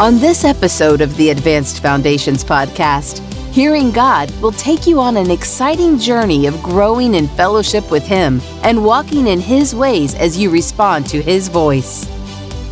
On 0.00 0.20
this 0.20 0.44
episode 0.44 1.00
of 1.00 1.16
the 1.16 1.30
Advanced 1.30 1.82
Foundations 1.82 2.44
podcast, 2.44 3.18
Hearing 3.52 3.90
God 3.90 4.30
will 4.40 4.52
take 4.52 4.86
you 4.86 5.00
on 5.00 5.16
an 5.16 5.28
exciting 5.28 5.98
journey 5.98 6.46
of 6.46 6.62
growing 6.62 7.16
in 7.16 7.26
fellowship 7.26 7.90
with 7.90 8.06
Him 8.06 8.40
and 8.62 8.84
walking 8.84 9.26
in 9.26 9.40
His 9.40 9.74
ways 9.74 10.14
as 10.14 10.38
you 10.38 10.50
respond 10.50 11.06
to 11.06 11.20
His 11.20 11.48
voice. 11.48 12.06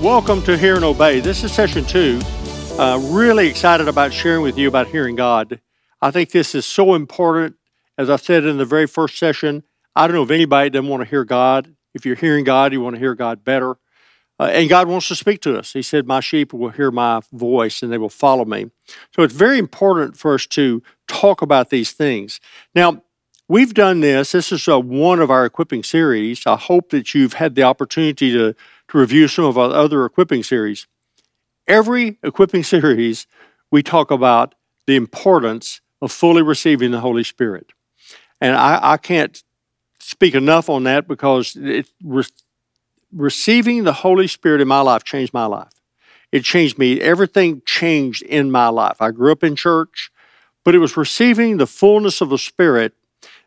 Welcome 0.00 0.40
to 0.42 0.56
Hear 0.56 0.76
and 0.76 0.84
Obey. 0.84 1.18
This 1.18 1.42
is 1.42 1.50
session 1.50 1.84
two. 1.84 2.20
Uh, 2.78 3.00
really 3.10 3.48
excited 3.48 3.88
about 3.88 4.12
sharing 4.12 4.42
with 4.42 4.56
you 4.56 4.68
about 4.68 4.86
hearing 4.86 5.16
God. 5.16 5.60
I 6.00 6.12
think 6.12 6.30
this 6.30 6.54
is 6.54 6.64
so 6.64 6.94
important. 6.94 7.56
As 7.98 8.08
I 8.08 8.14
said 8.14 8.44
in 8.44 8.56
the 8.56 8.64
very 8.64 8.86
first 8.86 9.18
session, 9.18 9.64
I 9.96 10.06
don't 10.06 10.14
know 10.14 10.22
if 10.22 10.30
anybody 10.30 10.70
doesn't 10.70 10.88
want 10.88 11.02
to 11.02 11.10
hear 11.10 11.24
God. 11.24 11.74
If 11.92 12.06
you're 12.06 12.14
hearing 12.14 12.44
God, 12.44 12.72
you 12.72 12.80
want 12.80 12.94
to 12.94 13.00
hear 13.00 13.16
God 13.16 13.42
better. 13.42 13.78
Uh, 14.38 14.50
and 14.52 14.68
God 14.68 14.88
wants 14.88 15.08
to 15.08 15.16
speak 15.16 15.40
to 15.42 15.58
us. 15.58 15.72
He 15.72 15.82
said, 15.82 16.06
My 16.06 16.20
sheep 16.20 16.52
will 16.52 16.70
hear 16.70 16.90
my 16.90 17.20
voice 17.32 17.82
and 17.82 17.90
they 17.90 17.98
will 17.98 18.08
follow 18.08 18.44
me. 18.44 18.70
So 19.14 19.22
it's 19.22 19.34
very 19.34 19.58
important 19.58 20.16
for 20.16 20.34
us 20.34 20.46
to 20.48 20.82
talk 21.08 21.42
about 21.42 21.70
these 21.70 21.92
things. 21.92 22.40
Now, 22.74 23.02
we've 23.48 23.72
done 23.72 24.00
this. 24.00 24.32
This 24.32 24.52
is 24.52 24.68
a, 24.68 24.74
uh, 24.74 24.78
one 24.80 25.20
of 25.20 25.30
our 25.30 25.46
equipping 25.46 25.82
series. 25.82 26.46
I 26.46 26.56
hope 26.56 26.90
that 26.90 27.14
you've 27.14 27.34
had 27.34 27.54
the 27.54 27.62
opportunity 27.62 28.30
to, 28.32 28.54
to 28.88 28.98
review 28.98 29.28
some 29.28 29.46
of 29.46 29.56
our 29.56 29.70
other 29.70 30.04
equipping 30.04 30.42
series. 30.42 30.86
Every 31.66 32.18
equipping 32.22 32.62
series, 32.74 33.26
we 33.70 33.82
talk 33.82 34.10
about 34.10 34.54
the 34.86 34.96
importance 34.96 35.80
of 36.02 36.12
fully 36.12 36.42
receiving 36.42 36.90
the 36.90 37.00
Holy 37.00 37.24
Spirit. 37.24 37.72
And 38.40 38.54
I, 38.54 38.78
I 38.82 38.96
can't 38.98 39.42
speak 39.98 40.34
enough 40.34 40.68
on 40.68 40.84
that 40.84 41.08
because 41.08 41.56
it, 41.56 41.88
receiving 43.16 43.84
the 43.84 43.92
Holy 43.92 44.26
Spirit 44.26 44.60
in 44.60 44.68
my 44.68 44.80
life 44.80 45.04
changed 45.04 45.32
my 45.32 45.46
life. 45.46 45.72
It 46.32 46.44
changed 46.44 46.78
me. 46.78 47.00
Everything 47.00 47.62
changed 47.64 48.22
in 48.22 48.50
my 48.50 48.68
life. 48.68 49.00
I 49.00 49.10
grew 49.10 49.32
up 49.32 49.42
in 49.42 49.56
church, 49.56 50.10
but 50.64 50.74
it 50.74 50.78
was 50.78 50.96
receiving 50.96 51.56
the 51.56 51.66
fullness 51.66 52.20
of 52.20 52.28
the 52.28 52.38
Spirit 52.38 52.92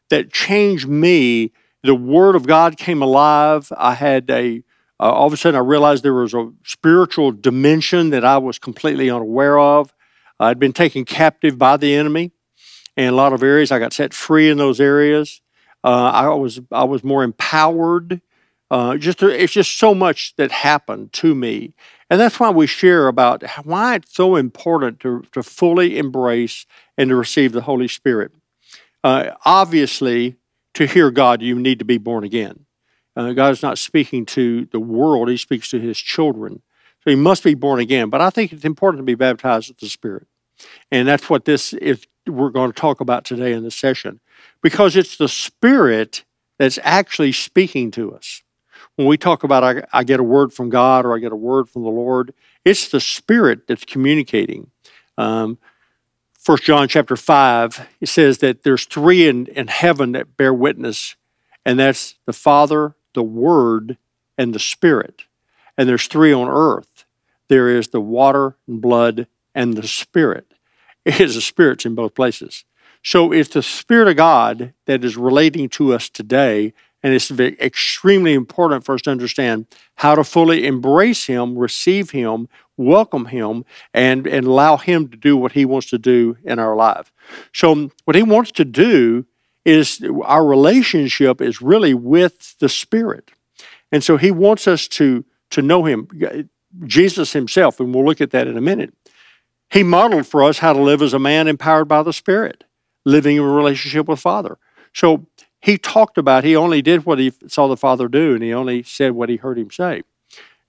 that 0.10 0.32
changed 0.32 0.88
me. 0.88 1.52
The 1.84 1.96
Word 1.96 2.36
of 2.36 2.48
God 2.48 2.78
came 2.78 3.02
alive. 3.02 3.72
I 3.78 3.94
had 3.94 4.30
a, 4.30 4.64
uh, 5.00 5.12
all 5.12 5.28
of 5.28 5.34
a 5.34 5.38
sudden, 5.38 5.58
I 5.58 5.64
realized 5.64 6.04
there 6.04 6.14
was 6.14 6.34
a 6.34 6.52
spiritual 6.64 7.32
dimension 7.32 8.10
that 8.10 8.26
I 8.26 8.38
was 8.38 8.60
completely 8.60 9.10
unaware 9.10 9.60
of. 9.60 9.94
I'd 10.40 10.60
been 10.60 10.74
taken 10.74 11.06
captive 11.06 11.58
by 11.58 11.78
the 11.78 11.94
enemy 11.94 12.32
in 12.96 13.10
a 13.10 13.16
lot 13.16 13.34
of 13.34 13.44
areas. 13.44 13.72
I 13.72 13.80
got 13.80 13.94
set 13.94 14.14
free 14.14 14.50
in 14.50 14.58
those 14.58 14.80
areas. 14.80 15.42
Uh, 15.84 16.12
I 16.14 16.30
was 16.30 16.60
I 16.72 16.84
was 16.84 17.04
more 17.04 17.24
empowered 17.24 18.22
uh, 18.72 18.98
just 18.98 19.24
it's 19.24 19.54
just 19.54 19.80
so 19.80 19.96
much 19.96 20.36
that 20.36 20.52
happened 20.52 21.12
to 21.14 21.34
me, 21.34 21.74
and 22.10 22.20
that's 22.20 22.40
why 22.40 22.52
we 22.52 22.68
share 22.68 23.08
about 23.08 23.44
why 23.64 23.96
it's 23.96 24.14
so 24.14 24.36
important 24.36 25.00
to 25.00 25.24
to 25.32 25.42
fully 25.42 25.98
embrace 25.98 26.68
and 26.98 27.10
to 27.10 27.16
receive 27.16 27.52
the 27.52 27.62
Holy 27.62 27.88
Spirit. 27.88 28.32
Uh, 29.04 29.32
obviously, 29.44 30.36
to 30.76 30.86
hear 30.86 31.10
God, 31.10 31.42
you 31.42 31.56
need 31.56 31.80
to 31.80 31.86
be 31.86 31.98
born 31.98 32.24
again. 32.24 32.66
Uh, 33.16 33.34
God 33.34 33.52
is 33.52 33.64
not 33.64 33.80
speaking 33.80 34.26
to 34.28 34.66
the 34.66 34.80
world; 34.80 35.30
He 35.30 35.38
speaks 35.38 35.70
to 35.72 35.80
His 35.80 35.98
children. 35.98 36.62
So 37.04 37.10
He 37.10 37.16
must 37.16 37.44
be 37.44 37.56
born 37.56 37.80
again. 37.80 38.10
But 38.10 38.22
I 38.22 38.30
think 38.30 38.54
it's 38.54 38.66
important 38.66 39.00
to 39.00 39.06
be 39.06 39.16
baptized 39.16 39.70
with 39.70 39.80
the 39.80 39.90
Spirit, 39.90 40.28
and 40.92 41.08
that's 41.08 41.28
what 41.28 41.46
this 41.46 41.74
is. 41.74 42.06
We're 42.28 42.52
going 42.52 42.72
to 42.72 42.80
talk 42.80 43.02
about 43.02 43.26
today 43.26 43.54
in 43.54 43.64
this 43.64 43.76
session, 43.76 44.20
because 44.62 44.96
it's 44.96 45.18
the 45.18 45.28
Spirit 45.28 46.24
that's 46.60 46.78
actually 46.84 47.32
speaking 47.32 47.90
to 47.92 48.14
us 48.14 48.44
when 49.00 49.08
we 49.08 49.16
talk 49.16 49.46
about 49.46 49.64
I, 49.64 49.84
I, 49.94 50.04
get 50.04 50.20
a 50.20 50.24
word 50.24 50.52
from 50.52 50.70
God 50.70 51.06
or 51.06 51.16
I 51.16 51.20
get 51.20 51.32
a 51.32 51.38
word 51.38 51.70
from 51.70 51.84
the 51.84 51.90
Lord, 51.90 52.34
it's 52.66 52.90
the 52.90 53.00
Spirit 53.00 53.66
that's 53.66 53.86
communicating. 53.86 54.72
Um, 55.18 55.58
First 56.38 56.64
John 56.64 56.86
chapter 56.90 57.16
five, 57.16 57.88
it 58.02 58.08
says 58.08 58.40
that 58.40 58.64
there's 58.64 58.84
three 58.84 59.30
in, 59.30 59.48
in 59.48 59.68
heaven 59.68 60.12
that 60.12 60.36
bear 60.36 60.54
witness, 60.54 61.16
and 61.66 61.80
that's 61.80 62.16
the 62.26 62.34
Father, 62.34 62.94
the 63.14 63.24
Word, 63.24 63.98
and 64.38 64.54
the 64.54 64.60
Spirit. 64.60 65.24
And 65.78 65.88
there's 65.88 66.08
three 66.08 66.34
on 66.34 66.50
earth. 66.50 67.06
There 67.48 67.70
is 67.70 67.90
the 67.90 68.02
water 68.02 68.58
and 68.68 68.82
blood 68.82 69.28
and 69.56 69.78
the 69.78 69.88
Spirit. 69.88 70.54
It 71.06 71.22
is 71.22 71.36
the 71.36 71.42
spirits 71.42 71.86
in 71.86 71.96
both 71.96 72.16
places. 72.16 72.66
So 73.02 73.32
it's 73.32 73.50
the 73.50 73.64
Spirit 73.64 74.10
of 74.10 74.18
God 74.18 74.74
that 74.88 75.06
is 75.06 75.16
relating 75.16 75.70
to 75.70 75.94
us 75.94 76.10
today 76.10 76.74
and 77.02 77.14
it's 77.14 77.32
extremely 77.32 78.34
important 78.34 78.84
for 78.84 78.96
us 78.96 79.02
to 79.04 79.12
understand 79.12 79.68
how 79.96 80.16
to 80.16 80.24
fully 80.24 80.66
embrace 80.66 81.26
Him, 81.26 81.58
receive 81.58 82.12
Him, 82.12 82.50
welcome 82.78 83.26
Him, 83.26 83.64
and, 83.94 84.28
and 84.28 84.46
allow 84.46 84.78
Him 84.78 85.08
to 85.10 85.18
do 85.18 85.38
what 85.38 85.54
He 85.54 85.66
wants 85.66 85.90
to 85.92 85.98
do 85.98 86.38
in 86.44 86.60
our 86.60 86.76
life. 86.76 87.12
So, 87.54 87.92
what 88.06 88.16
He 88.16 88.24
wants 88.24 88.52
to 88.54 88.66
do 88.66 89.26
is 89.64 90.04
our 90.24 90.46
relationship 90.46 91.42
is 91.42 91.62
really 91.62 91.94
with 91.94 92.58
the 92.60 92.70
Spirit. 92.70 93.32
And 93.92 94.04
so, 94.04 94.18
He 94.18 94.32
wants 94.32 94.68
us 94.68 94.88
to, 94.90 95.24
to 95.52 95.62
know 95.62 95.86
Him. 95.86 96.50
Jesus 96.86 97.34
Himself, 97.34 97.80
and 97.80 97.96
we'll 97.96 98.06
look 98.06 98.22
at 98.22 98.32
that 98.32 98.48
in 98.48 98.58
a 98.58 98.62
minute, 98.62 98.94
He 99.72 99.84
modeled 99.84 100.28
for 100.28 100.44
us 100.44 100.60
how 100.60 100.74
to 100.74 100.82
live 100.82 101.02
as 101.02 101.14
a 101.14 101.20
man 101.20 101.48
empowered 101.48 101.88
by 101.88 102.04
the 102.04 102.14
Spirit, 102.14 102.66
living 103.06 103.38
in 103.38 103.44
a 103.44 103.48
relationship 103.48 104.08
with 104.08 104.20
Father. 104.20 104.58
So, 104.94 105.26
he 105.62 105.78
talked 105.78 106.18
about 106.18 106.44
he 106.44 106.56
only 106.56 106.82
did 106.82 107.06
what 107.06 107.20
he 107.20 107.34
saw 107.48 107.68
the 107.68 107.78
Father 107.78 108.08
do, 108.08 108.34
and 108.34 108.44
he 108.44 108.54
only 108.54 108.84
said 108.84 109.12
what 109.12 109.30
he 109.30 109.36
heard 109.36 109.58
him 109.58 109.72
say. 109.72 110.04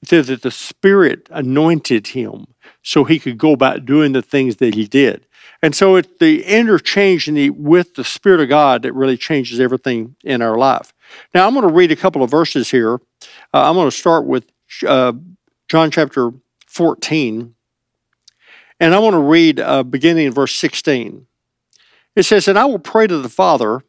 It 0.02 0.08
says 0.08 0.28
that 0.28 0.42
the 0.42 0.50
Spirit 0.50 1.28
anointed 1.30 2.08
him 2.08 2.46
so 2.82 3.04
he 3.04 3.18
could 3.18 3.38
go 3.38 3.52
about 3.52 3.84
doing 3.84 4.12
the 4.12 4.22
things 4.22 4.56
that 4.56 4.74
he 4.74 4.86
did. 4.86 5.26
And 5.62 5.74
so 5.74 5.96
it's 5.96 6.08
the 6.18 6.42
interchange 6.44 7.28
in 7.28 7.34
the, 7.34 7.50
with 7.50 7.94
the 7.94 8.04
Spirit 8.04 8.40
of 8.40 8.48
God 8.48 8.82
that 8.82 8.94
really 8.94 9.18
changes 9.18 9.60
everything 9.60 10.16
in 10.24 10.40
our 10.40 10.56
life. 10.56 10.94
Now, 11.34 11.46
I'm 11.46 11.54
going 11.54 11.68
to 11.68 11.72
read 11.72 11.92
a 11.92 11.96
couple 11.96 12.22
of 12.22 12.30
verses 12.30 12.70
here. 12.70 12.94
Uh, 13.52 13.68
I'm 13.68 13.74
going 13.74 13.90
to 13.90 13.96
start 13.96 14.24
with 14.24 14.50
uh, 14.86 15.12
John 15.68 15.90
chapter 15.90 16.30
14. 16.66 17.54
And 18.80 18.94
I 18.94 18.98
want 18.98 19.14
to 19.14 19.20
read 19.20 19.60
uh, 19.60 19.82
beginning 19.82 20.26
in 20.26 20.32
verse 20.32 20.54
16. 20.54 21.26
It 22.16 22.22
says, 22.22 22.48
And 22.48 22.58
I 22.58 22.64
will 22.64 22.78
pray 22.78 23.06
to 23.06 23.18
the 23.18 23.28
Father 23.28 23.84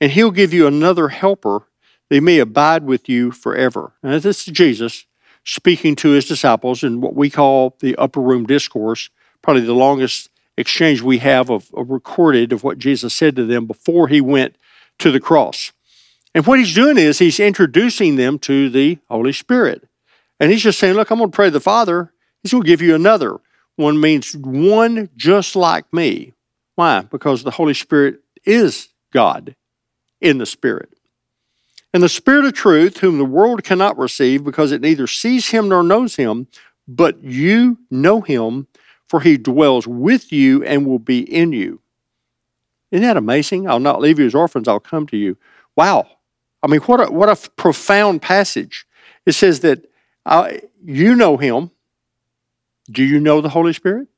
and 0.00 0.12
he'll 0.12 0.30
give 0.30 0.52
you 0.52 0.66
another 0.66 1.08
helper 1.08 1.66
that 2.10 2.22
may 2.22 2.38
abide 2.38 2.84
with 2.84 3.08
you 3.08 3.30
forever. 3.30 3.92
And 4.02 4.20
this 4.22 4.46
is 4.46 4.54
Jesus 4.54 5.04
speaking 5.44 5.96
to 5.96 6.10
his 6.10 6.26
disciples 6.26 6.82
in 6.82 7.00
what 7.00 7.14
we 7.14 7.30
call 7.30 7.76
the 7.80 7.96
upper 7.96 8.20
room 8.20 8.46
discourse, 8.46 9.10
probably 9.42 9.62
the 9.62 9.72
longest 9.72 10.30
exchange 10.56 11.00
we 11.00 11.18
have 11.18 11.50
of, 11.50 11.70
of 11.74 11.90
recorded 11.90 12.52
of 12.52 12.64
what 12.64 12.78
Jesus 12.78 13.14
said 13.14 13.36
to 13.36 13.44
them 13.44 13.66
before 13.66 14.08
he 14.08 14.20
went 14.20 14.56
to 14.98 15.10
the 15.10 15.20
cross. 15.20 15.72
And 16.34 16.46
what 16.46 16.58
he's 16.58 16.74
doing 16.74 16.98
is 16.98 17.18
he's 17.18 17.40
introducing 17.40 18.16
them 18.16 18.38
to 18.40 18.68
the 18.68 18.98
Holy 19.08 19.32
Spirit. 19.32 19.88
And 20.38 20.50
he's 20.50 20.62
just 20.62 20.78
saying, 20.78 20.94
Look, 20.94 21.10
I'm 21.10 21.18
going 21.18 21.30
to 21.30 21.34
pray 21.34 21.46
to 21.46 21.52
the 21.52 21.60
Father. 21.60 22.12
He's 22.42 22.52
going 22.52 22.62
to 22.62 22.68
give 22.68 22.82
you 22.82 22.94
another. 22.94 23.38
One 23.76 24.00
means 24.00 24.36
one 24.36 25.08
just 25.16 25.56
like 25.56 25.92
me. 25.92 26.34
Why? 26.74 27.00
Because 27.02 27.42
the 27.42 27.50
Holy 27.52 27.74
Spirit 27.74 28.20
is 28.44 28.88
God 29.12 29.56
in 30.20 30.38
the 30.38 30.46
Spirit. 30.46 30.90
And 31.94 32.02
the 32.02 32.08
Spirit 32.08 32.44
of 32.44 32.52
truth, 32.52 32.98
whom 32.98 33.18
the 33.18 33.24
world 33.24 33.64
cannot 33.64 33.98
receive 33.98 34.44
because 34.44 34.72
it 34.72 34.80
neither 34.80 35.06
sees 35.06 35.48
him 35.48 35.68
nor 35.68 35.82
knows 35.82 36.16
him, 36.16 36.46
but 36.86 37.22
you 37.22 37.78
know 37.90 38.20
him, 38.20 38.66
for 39.08 39.20
he 39.20 39.36
dwells 39.36 39.86
with 39.86 40.32
you 40.32 40.62
and 40.64 40.86
will 40.86 40.98
be 40.98 41.20
in 41.20 41.52
you. 41.52 41.80
Isn't 42.90 43.06
that 43.06 43.16
amazing? 43.16 43.68
I'll 43.68 43.80
not 43.80 44.00
leave 44.00 44.18
you 44.18 44.26
as 44.26 44.34
orphans, 44.34 44.68
I'll 44.68 44.80
come 44.80 45.06
to 45.08 45.16
you. 45.16 45.36
Wow. 45.76 46.06
I 46.62 46.66
mean, 46.66 46.80
what 46.80 47.08
a, 47.08 47.10
what 47.10 47.28
a 47.28 47.50
profound 47.50 48.22
passage. 48.22 48.86
It 49.26 49.32
says 49.32 49.60
that 49.60 49.90
uh, 50.26 50.52
you 50.84 51.14
know 51.14 51.36
him. 51.36 51.70
Do 52.90 53.04
you 53.04 53.20
know 53.20 53.40
the 53.40 53.50
Holy 53.50 53.72
Spirit? 53.72 54.08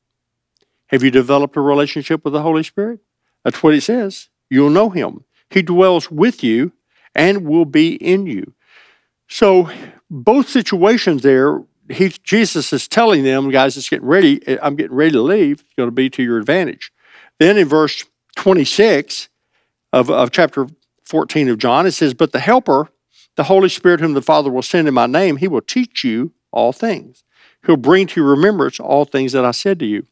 Have 0.86 1.02
you 1.02 1.10
developed 1.10 1.56
a 1.56 1.60
relationship 1.60 2.24
with 2.24 2.32
the 2.32 2.42
Holy 2.42 2.62
Spirit? 2.62 3.00
That's 3.44 3.62
what 3.62 3.74
it 3.74 3.82
says. 3.82 4.28
You'll 4.48 4.70
know 4.70 4.90
him. 4.90 5.24
He 5.50 5.62
dwells 5.62 6.10
with 6.10 6.42
you 6.42 6.72
and 7.14 7.46
will 7.46 7.64
be 7.64 7.94
in 7.94 8.26
you. 8.26 8.54
So, 9.28 9.70
both 10.10 10.48
situations 10.48 11.22
there, 11.22 11.62
he, 11.88 12.08
Jesus 12.08 12.72
is 12.72 12.88
telling 12.88 13.22
them, 13.22 13.50
guys, 13.50 13.76
it's 13.76 13.88
getting 13.88 14.06
ready. 14.06 14.40
I'm 14.60 14.76
getting 14.76 14.96
ready 14.96 15.12
to 15.12 15.22
leave. 15.22 15.60
It's 15.60 15.74
going 15.76 15.88
to 15.88 15.94
be 15.94 16.10
to 16.10 16.22
your 16.22 16.38
advantage. 16.38 16.92
Then 17.38 17.56
in 17.56 17.68
verse 17.68 18.04
26 18.36 19.28
of, 19.92 20.10
of 20.10 20.30
chapter 20.30 20.66
14 21.04 21.48
of 21.48 21.58
John, 21.58 21.86
it 21.86 21.92
says, 21.92 22.14
But 22.14 22.32
the 22.32 22.40
Helper, 22.40 22.88
the 23.36 23.44
Holy 23.44 23.68
Spirit, 23.68 24.00
whom 24.00 24.14
the 24.14 24.22
Father 24.22 24.50
will 24.50 24.62
send 24.62 24.88
in 24.88 24.94
my 24.94 25.06
name, 25.06 25.36
he 25.36 25.48
will 25.48 25.60
teach 25.60 26.04
you 26.04 26.32
all 26.52 26.72
things. 26.72 27.22
He'll 27.66 27.76
bring 27.76 28.06
to 28.08 28.20
your 28.20 28.30
remembrance 28.30 28.80
all 28.80 29.04
things 29.04 29.32
that 29.32 29.44
I 29.44 29.50
said 29.50 29.78
to 29.80 29.86
you. 29.86 30.06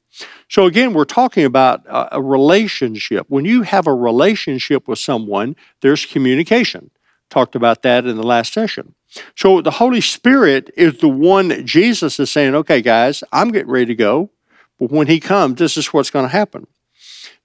So, 0.49 0.67
again, 0.67 0.95
we're 0.95 1.05
talking 1.05 1.45
about 1.45 1.83
a 1.89 2.21
relationship. 2.21 3.27
When 3.29 3.45
you 3.45 3.63
have 3.63 3.87
a 3.87 3.95
relationship 3.95 4.89
with 4.89 4.99
someone, 4.99 5.57
there's 5.81 6.05
communication. 6.05 6.91
Talked 7.31 7.55
about 7.55 7.83
that 7.83 8.07
in 8.07 8.17
the 8.17 8.23
last 8.23 8.53
session. 8.53 8.95
So 9.37 9.61
the 9.63 9.73
Holy 9.73 10.01
Spirit 10.01 10.71
is 10.77 10.99
the 10.99 11.09
one 11.09 11.49
that 11.49 11.65
Jesus 11.65 12.19
is 12.21 12.31
saying, 12.31 12.55
okay, 12.55 12.83
guys, 12.83 13.25
I'm 13.33 13.51
getting 13.51 13.71
ready 13.71 13.87
to 13.87 13.95
go. 13.95 14.31
But 14.79 14.91
when 14.91 15.07
he 15.07 15.21
comes, 15.21 15.59
this 15.59 15.77
is 15.77 15.87
what's 15.89 16.11
going 16.11 16.25
to 16.25 16.31
happen. 16.31 16.67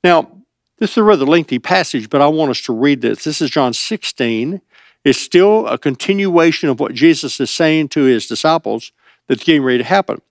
Now, 0.03 0.31
this 0.79 0.91
is 0.91 0.97
a 0.97 1.03
rather 1.03 1.25
lengthy 1.25 1.59
passage, 1.59 2.09
but 2.09 2.21
I 2.21 2.27
want 2.27 2.51
us 2.51 2.61
to 2.61 2.73
read 2.73 3.01
this. 3.01 3.23
This 3.23 3.41
is 3.41 3.49
John 3.49 3.73
16. 3.73 4.61
It's 5.03 5.19
still 5.19 5.67
a 5.67 5.77
continuation 5.77 6.69
of 6.69 6.79
what 6.79 6.93
Jesus 6.93 7.39
is 7.39 7.49
saying 7.49 7.89
to 7.89 8.03
his 8.03 8.27
disciples 8.27 8.91
that's 9.27 9.43
getting 9.43 9.63
ready 9.63 9.79
to 9.79 9.83
happen. 9.83 10.21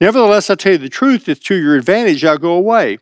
Nevertheless, 0.00 0.48
I 0.48 0.54
tell 0.54 0.72
you 0.72 0.78
the 0.78 0.88
truth, 0.88 1.28
it's 1.28 1.40
to 1.46 1.56
your 1.56 1.76
advantage 1.76 2.24
I 2.24 2.36
go 2.36 2.52
away. 2.52 2.98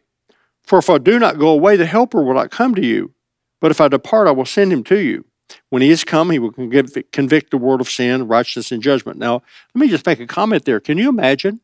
For 0.62 0.78
if 0.78 0.90
I 0.90 0.98
do 0.98 1.18
not 1.18 1.38
go 1.38 1.48
away, 1.48 1.76
the 1.76 1.86
Helper 1.86 2.22
will 2.22 2.34
not 2.34 2.50
come 2.50 2.74
to 2.74 2.84
you. 2.84 3.12
But 3.60 3.70
if 3.70 3.80
I 3.80 3.88
depart, 3.88 4.28
I 4.28 4.32
will 4.32 4.46
send 4.46 4.72
him 4.72 4.82
to 4.84 4.98
you. 4.98 5.24
When 5.70 5.82
he 5.82 5.90
is 5.90 6.04
come, 6.04 6.30
he 6.30 6.38
will 6.38 6.50
convict 6.50 7.50
the 7.50 7.58
world 7.58 7.80
of 7.80 7.88
sin, 7.88 8.26
righteousness, 8.26 8.72
and 8.72 8.82
judgment. 8.82 9.18
Now, 9.18 9.42
let 9.74 9.80
me 9.80 9.88
just 9.88 10.06
make 10.06 10.20
a 10.20 10.26
comment 10.26 10.64
there. 10.64 10.80
Can 10.80 10.98
you 10.98 11.08
imagine 11.08 11.60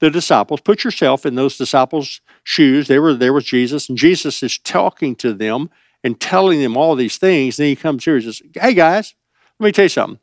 the 0.00 0.10
disciples? 0.10 0.60
Put 0.60 0.84
yourself 0.84 1.26
in 1.26 1.34
those 1.34 1.58
disciples' 1.58 2.20
shoes. 2.42 2.88
They 2.88 2.98
were 2.98 3.14
there 3.14 3.34
with 3.34 3.44
Jesus, 3.44 3.88
and 3.88 3.98
Jesus 3.98 4.42
is 4.42 4.58
talking 4.58 5.14
to 5.16 5.34
them 5.34 5.68
and 6.02 6.18
telling 6.18 6.62
them 6.62 6.76
all 6.76 6.94
these 6.94 7.18
things. 7.18 7.56
Then 7.58 7.66
he 7.66 7.76
comes 7.76 8.04
here 8.04 8.14
and 8.14 8.24
says, 8.24 8.42
Hey 8.54 8.72
guys, 8.72 9.14
let 9.58 9.66
me 9.66 9.72
tell 9.72 9.84
you 9.84 9.90
something. 9.90 10.20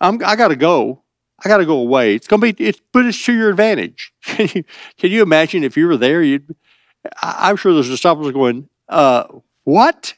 I'm, 0.00 0.22
I 0.24 0.36
got 0.36 0.48
to 0.48 0.56
go. 0.56 1.02
I 1.44 1.48
got 1.48 1.58
to 1.58 1.66
go 1.66 1.78
away. 1.78 2.14
It's 2.14 2.26
going 2.26 2.40
to 2.40 2.52
be, 2.52 2.64
it's, 2.64 2.80
but 2.92 3.06
it's 3.06 3.24
to 3.24 3.32
your 3.32 3.50
advantage. 3.50 4.12
Can 4.24 4.48
you, 4.54 4.64
can 4.96 5.10
you 5.10 5.22
imagine 5.22 5.64
if 5.64 5.76
you 5.76 5.86
were 5.86 5.96
there? 5.96 6.22
You'd, 6.22 6.54
I, 7.22 7.48
I'm 7.48 7.56
sure 7.56 7.72
those 7.72 7.88
disciples 7.88 8.28
are 8.28 8.32
going, 8.32 8.68
uh, 8.88 9.24
What? 9.64 10.14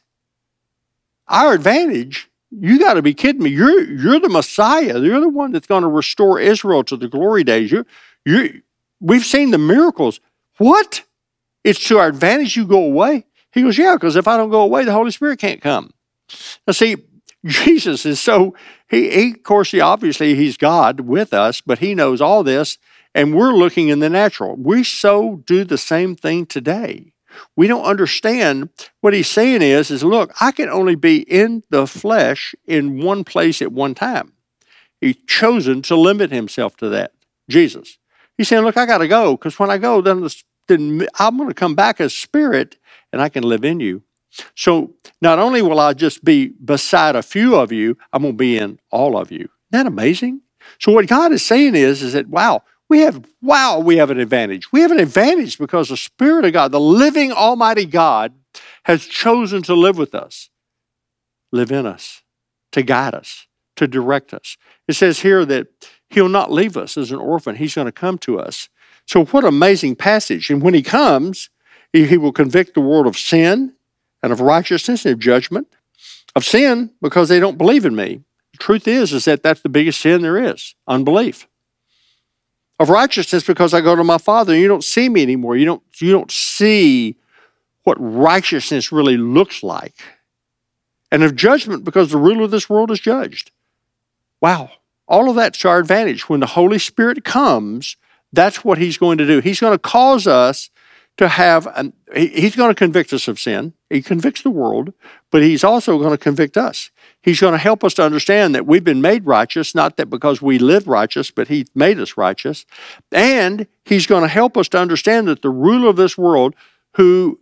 Our 1.28 1.54
advantage? 1.54 2.28
You 2.50 2.78
got 2.80 2.94
to 2.94 3.02
be 3.02 3.14
kidding 3.14 3.42
me. 3.42 3.50
You're, 3.50 3.84
you're 3.84 4.18
the 4.18 4.28
Messiah. 4.28 4.98
You're 4.98 5.20
the 5.20 5.28
one 5.28 5.52
that's 5.52 5.68
going 5.68 5.82
to 5.82 5.88
restore 5.88 6.40
Israel 6.40 6.82
to 6.84 6.96
the 6.96 7.06
glory 7.06 7.44
days. 7.44 7.70
You, 7.70 7.86
you, 8.24 8.62
we've 8.98 9.24
seen 9.24 9.52
the 9.52 9.58
miracles. 9.58 10.18
What? 10.58 11.04
It's 11.62 11.86
to 11.88 11.98
our 11.98 12.08
advantage 12.08 12.56
you 12.56 12.66
go 12.66 12.82
away? 12.82 13.26
He 13.52 13.62
goes, 13.62 13.78
Yeah, 13.78 13.94
because 13.94 14.16
if 14.16 14.26
I 14.26 14.36
don't 14.36 14.50
go 14.50 14.62
away, 14.62 14.84
the 14.84 14.92
Holy 14.92 15.10
Spirit 15.10 15.38
can't 15.38 15.60
come. 15.60 15.92
Now, 16.66 16.72
see, 16.72 16.96
Jesus 17.46 18.04
is 18.04 18.20
so, 18.20 18.54
he, 18.88 19.10
he, 19.10 19.30
of 19.32 19.42
course, 19.42 19.70
he 19.70 19.80
obviously 19.80 20.34
he's 20.34 20.56
God 20.56 21.00
with 21.00 21.32
us, 21.32 21.60
but 21.60 21.78
he 21.78 21.94
knows 21.94 22.20
all 22.20 22.42
this, 22.42 22.78
and 23.14 23.34
we're 23.34 23.52
looking 23.52 23.88
in 23.88 24.00
the 24.00 24.10
natural. 24.10 24.56
We 24.56 24.84
so 24.84 25.42
do 25.46 25.64
the 25.64 25.78
same 25.78 26.16
thing 26.16 26.46
today. 26.46 27.12
We 27.56 27.66
don't 27.66 27.84
understand 27.84 28.70
what 29.00 29.14
he's 29.14 29.28
saying 29.28 29.62
is, 29.62 29.90
is 29.90 30.02
look, 30.02 30.32
I 30.40 30.52
can 30.52 30.68
only 30.68 30.96
be 30.96 31.20
in 31.20 31.62
the 31.70 31.86
flesh 31.86 32.54
in 32.66 33.00
one 33.00 33.24
place 33.24 33.62
at 33.62 33.72
one 33.72 33.94
time. 33.94 34.32
He's 35.00 35.16
chosen 35.26 35.82
to 35.82 35.96
limit 35.96 36.30
himself 36.30 36.76
to 36.78 36.88
that. 36.90 37.12
Jesus. 37.48 37.98
He's 38.36 38.48
saying, 38.48 38.64
look, 38.64 38.76
I 38.76 38.86
got 38.86 38.98
to 38.98 39.08
go 39.08 39.36
because 39.36 39.58
when 39.58 39.70
I 39.70 39.78
go, 39.78 40.00
then, 40.00 40.22
the, 40.22 40.42
then 40.68 41.06
I'm 41.18 41.36
going 41.36 41.48
to 41.48 41.54
come 41.54 41.74
back 41.74 42.00
as 42.00 42.14
spirit 42.14 42.76
and 43.12 43.20
I 43.22 43.28
can 43.28 43.42
live 43.42 43.64
in 43.64 43.80
you. 43.80 44.02
So 44.54 44.94
not 45.20 45.38
only 45.38 45.62
will 45.62 45.80
I 45.80 45.92
just 45.92 46.24
be 46.24 46.48
beside 46.64 47.16
a 47.16 47.22
few 47.22 47.56
of 47.56 47.72
you, 47.72 47.96
I'm 48.12 48.22
going 48.22 48.34
to 48.34 48.38
be 48.38 48.58
in 48.58 48.78
all 48.90 49.16
of 49.16 49.30
you. 49.30 49.38
Isn't 49.38 49.50
that 49.72 49.86
amazing? 49.86 50.40
So 50.78 50.92
what 50.92 51.06
God 51.08 51.32
is 51.32 51.44
saying 51.44 51.74
is, 51.74 52.02
is 52.02 52.12
that 52.12 52.28
wow, 52.28 52.62
we 52.88 53.00
have 53.00 53.24
wow, 53.40 53.78
we 53.78 53.96
have 53.96 54.10
an 54.10 54.20
advantage. 54.20 54.70
We 54.72 54.80
have 54.80 54.90
an 54.90 55.00
advantage 55.00 55.58
because 55.58 55.88
the 55.88 55.96
Spirit 55.96 56.44
of 56.44 56.52
God, 56.52 56.72
the 56.72 56.80
living 56.80 57.32
Almighty 57.32 57.86
God, 57.86 58.34
has 58.84 59.06
chosen 59.06 59.62
to 59.62 59.74
live 59.74 59.96
with 59.96 60.14
us, 60.14 60.50
live 61.52 61.70
in 61.70 61.86
us, 61.86 62.22
to 62.72 62.82
guide 62.82 63.14
us, 63.14 63.46
to 63.76 63.86
direct 63.86 64.34
us. 64.34 64.56
It 64.88 64.94
says 64.94 65.20
here 65.20 65.44
that 65.44 65.68
He'll 66.08 66.28
not 66.28 66.52
leave 66.52 66.76
us 66.76 66.96
as 66.98 67.12
an 67.12 67.18
orphan. 67.18 67.56
He's 67.56 67.76
going 67.76 67.86
to 67.86 67.92
come 67.92 68.18
to 68.18 68.40
us. 68.40 68.68
So 69.06 69.24
what 69.26 69.44
amazing 69.44 69.96
passage. 69.96 70.50
And 70.50 70.60
when 70.60 70.74
He 70.74 70.82
comes, 70.82 71.50
he, 71.92 72.06
he 72.06 72.16
will 72.16 72.32
convict 72.32 72.74
the 72.74 72.80
world 72.80 73.06
of 73.06 73.16
sin 73.16 73.74
and 74.22 74.32
of 74.32 74.40
righteousness 74.40 75.04
and 75.04 75.14
of 75.14 75.18
judgment. 75.18 75.68
Of 76.36 76.44
sin 76.44 76.90
because 77.02 77.28
they 77.28 77.40
don't 77.40 77.58
believe 77.58 77.84
in 77.84 77.96
me. 77.96 78.22
The 78.52 78.58
truth 78.58 78.86
is, 78.86 79.12
is 79.12 79.24
that 79.24 79.42
that's 79.42 79.62
the 79.62 79.68
biggest 79.68 80.00
sin 80.00 80.22
there 80.22 80.36
is, 80.36 80.74
unbelief. 80.86 81.48
Of 82.78 82.88
righteousness 82.88 83.44
because 83.44 83.74
I 83.74 83.80
go 83.80 83.96
to 83.96 84.04
my 84.04 84.18
Father 84.18 84.52
and 84.52 84.62
you 84.62 84.68
don't 84.68 84.84
see 84.84 85.08
me 85.08 85.22
anymore. 85.22 85.56
You 85.56 85.64
don't, 85.64 85.82
you 85.98 86.12
don't 86.12 86.30
see 86.30 87.16
what 87.82 87.96
righteousness 87.98 88.92
really 88.92 89.16
looks 89.16 89.62
like. 89.62 89.94
And 91.10 91.24
of 91.24 91.34
judgment 91.34 91.82
because 91.82 92.10
the 92.10 92.18
ruler 92.18 92.44
of 92.44 92.52
this 92.52 92.70
world 92.70 92.92
is 92.92 93.00
judged. 93.00 93.50
Wow. 94.40 94.70
All 95.08 95.28
of 95.28 95.34
that's 95.34 95.58
to 95.60 95.68
our 95.68 95.80
advantage. 95.80 96.28
When 96.28 96.40
the 96.40 96.46
Holy 96.46 96.78
Spirit 96.78 97.24
comes, 97.24 97.96
that's 98.32 98.64
what 98.64 98.78
He's 98.78 98.96
going 98.96 99.18
to 99.18 99.26
do. 99.26 99.40
He's 99.40 99.58
going 99.58 99.74
to 99.74 99.78
cause 99.78 100.28
us 100.28 100.70
to 101.16 101.28
have, 101.28 101.66
an, 101.74 101.92
he, 102.14 102.28
he's 102.28 102.54
going 102.54 102.70
to 102.70 102.74
convict 102.74 103.12
us 103.12 103.26
of 103.26 103.40
sin. 103.40 103.74
He 103.90 104.02
convicts 104.02 104.42
the 104.42 104.50
world, 104.50 104.94
but 105.32 105.42
he's 105.42 105.64
also 105.64 105.98
going 105.98 106.12
to 106.12 106.18
convict 106.18 106.56
us. 106.56 106.90
He's 107.20 107.40
going 107.40 107.52
to 107.52 107.58
help 107.58 107.82
us 107.82 107.92
to 107.94 108.04
understand 108.04 108.54
that 108.54 108.64
we've 108.64 108.84
been 108.84 109.02
made 109.02 109.26
righteous, 109.26 109.74
not 109.74 109.96
that 109.96 110.08
because 110.08 110.40
we 110.40 110.60
live 110.60 110.86
righteous, 110.86 111.32
but 111.32 111.48
he 111.48 111.66
made 111.74 111.98
us 111.98 112.16
righteous. 112.16 112.64
And 113.10 113.66
he's 113.84 114.06
going 114.06 114.22
to 114.22 114.28
help 114.28 114.56
us 114.56 114.68
to 114.68 114.78
understand 114.78 115.26
that 115.26 115.42
the 115.42 115.50
ruler 115.50 115.88
of 115.88 115.96
this 115.96 116.16
world, 116.16 116.54
who 116.94 117.40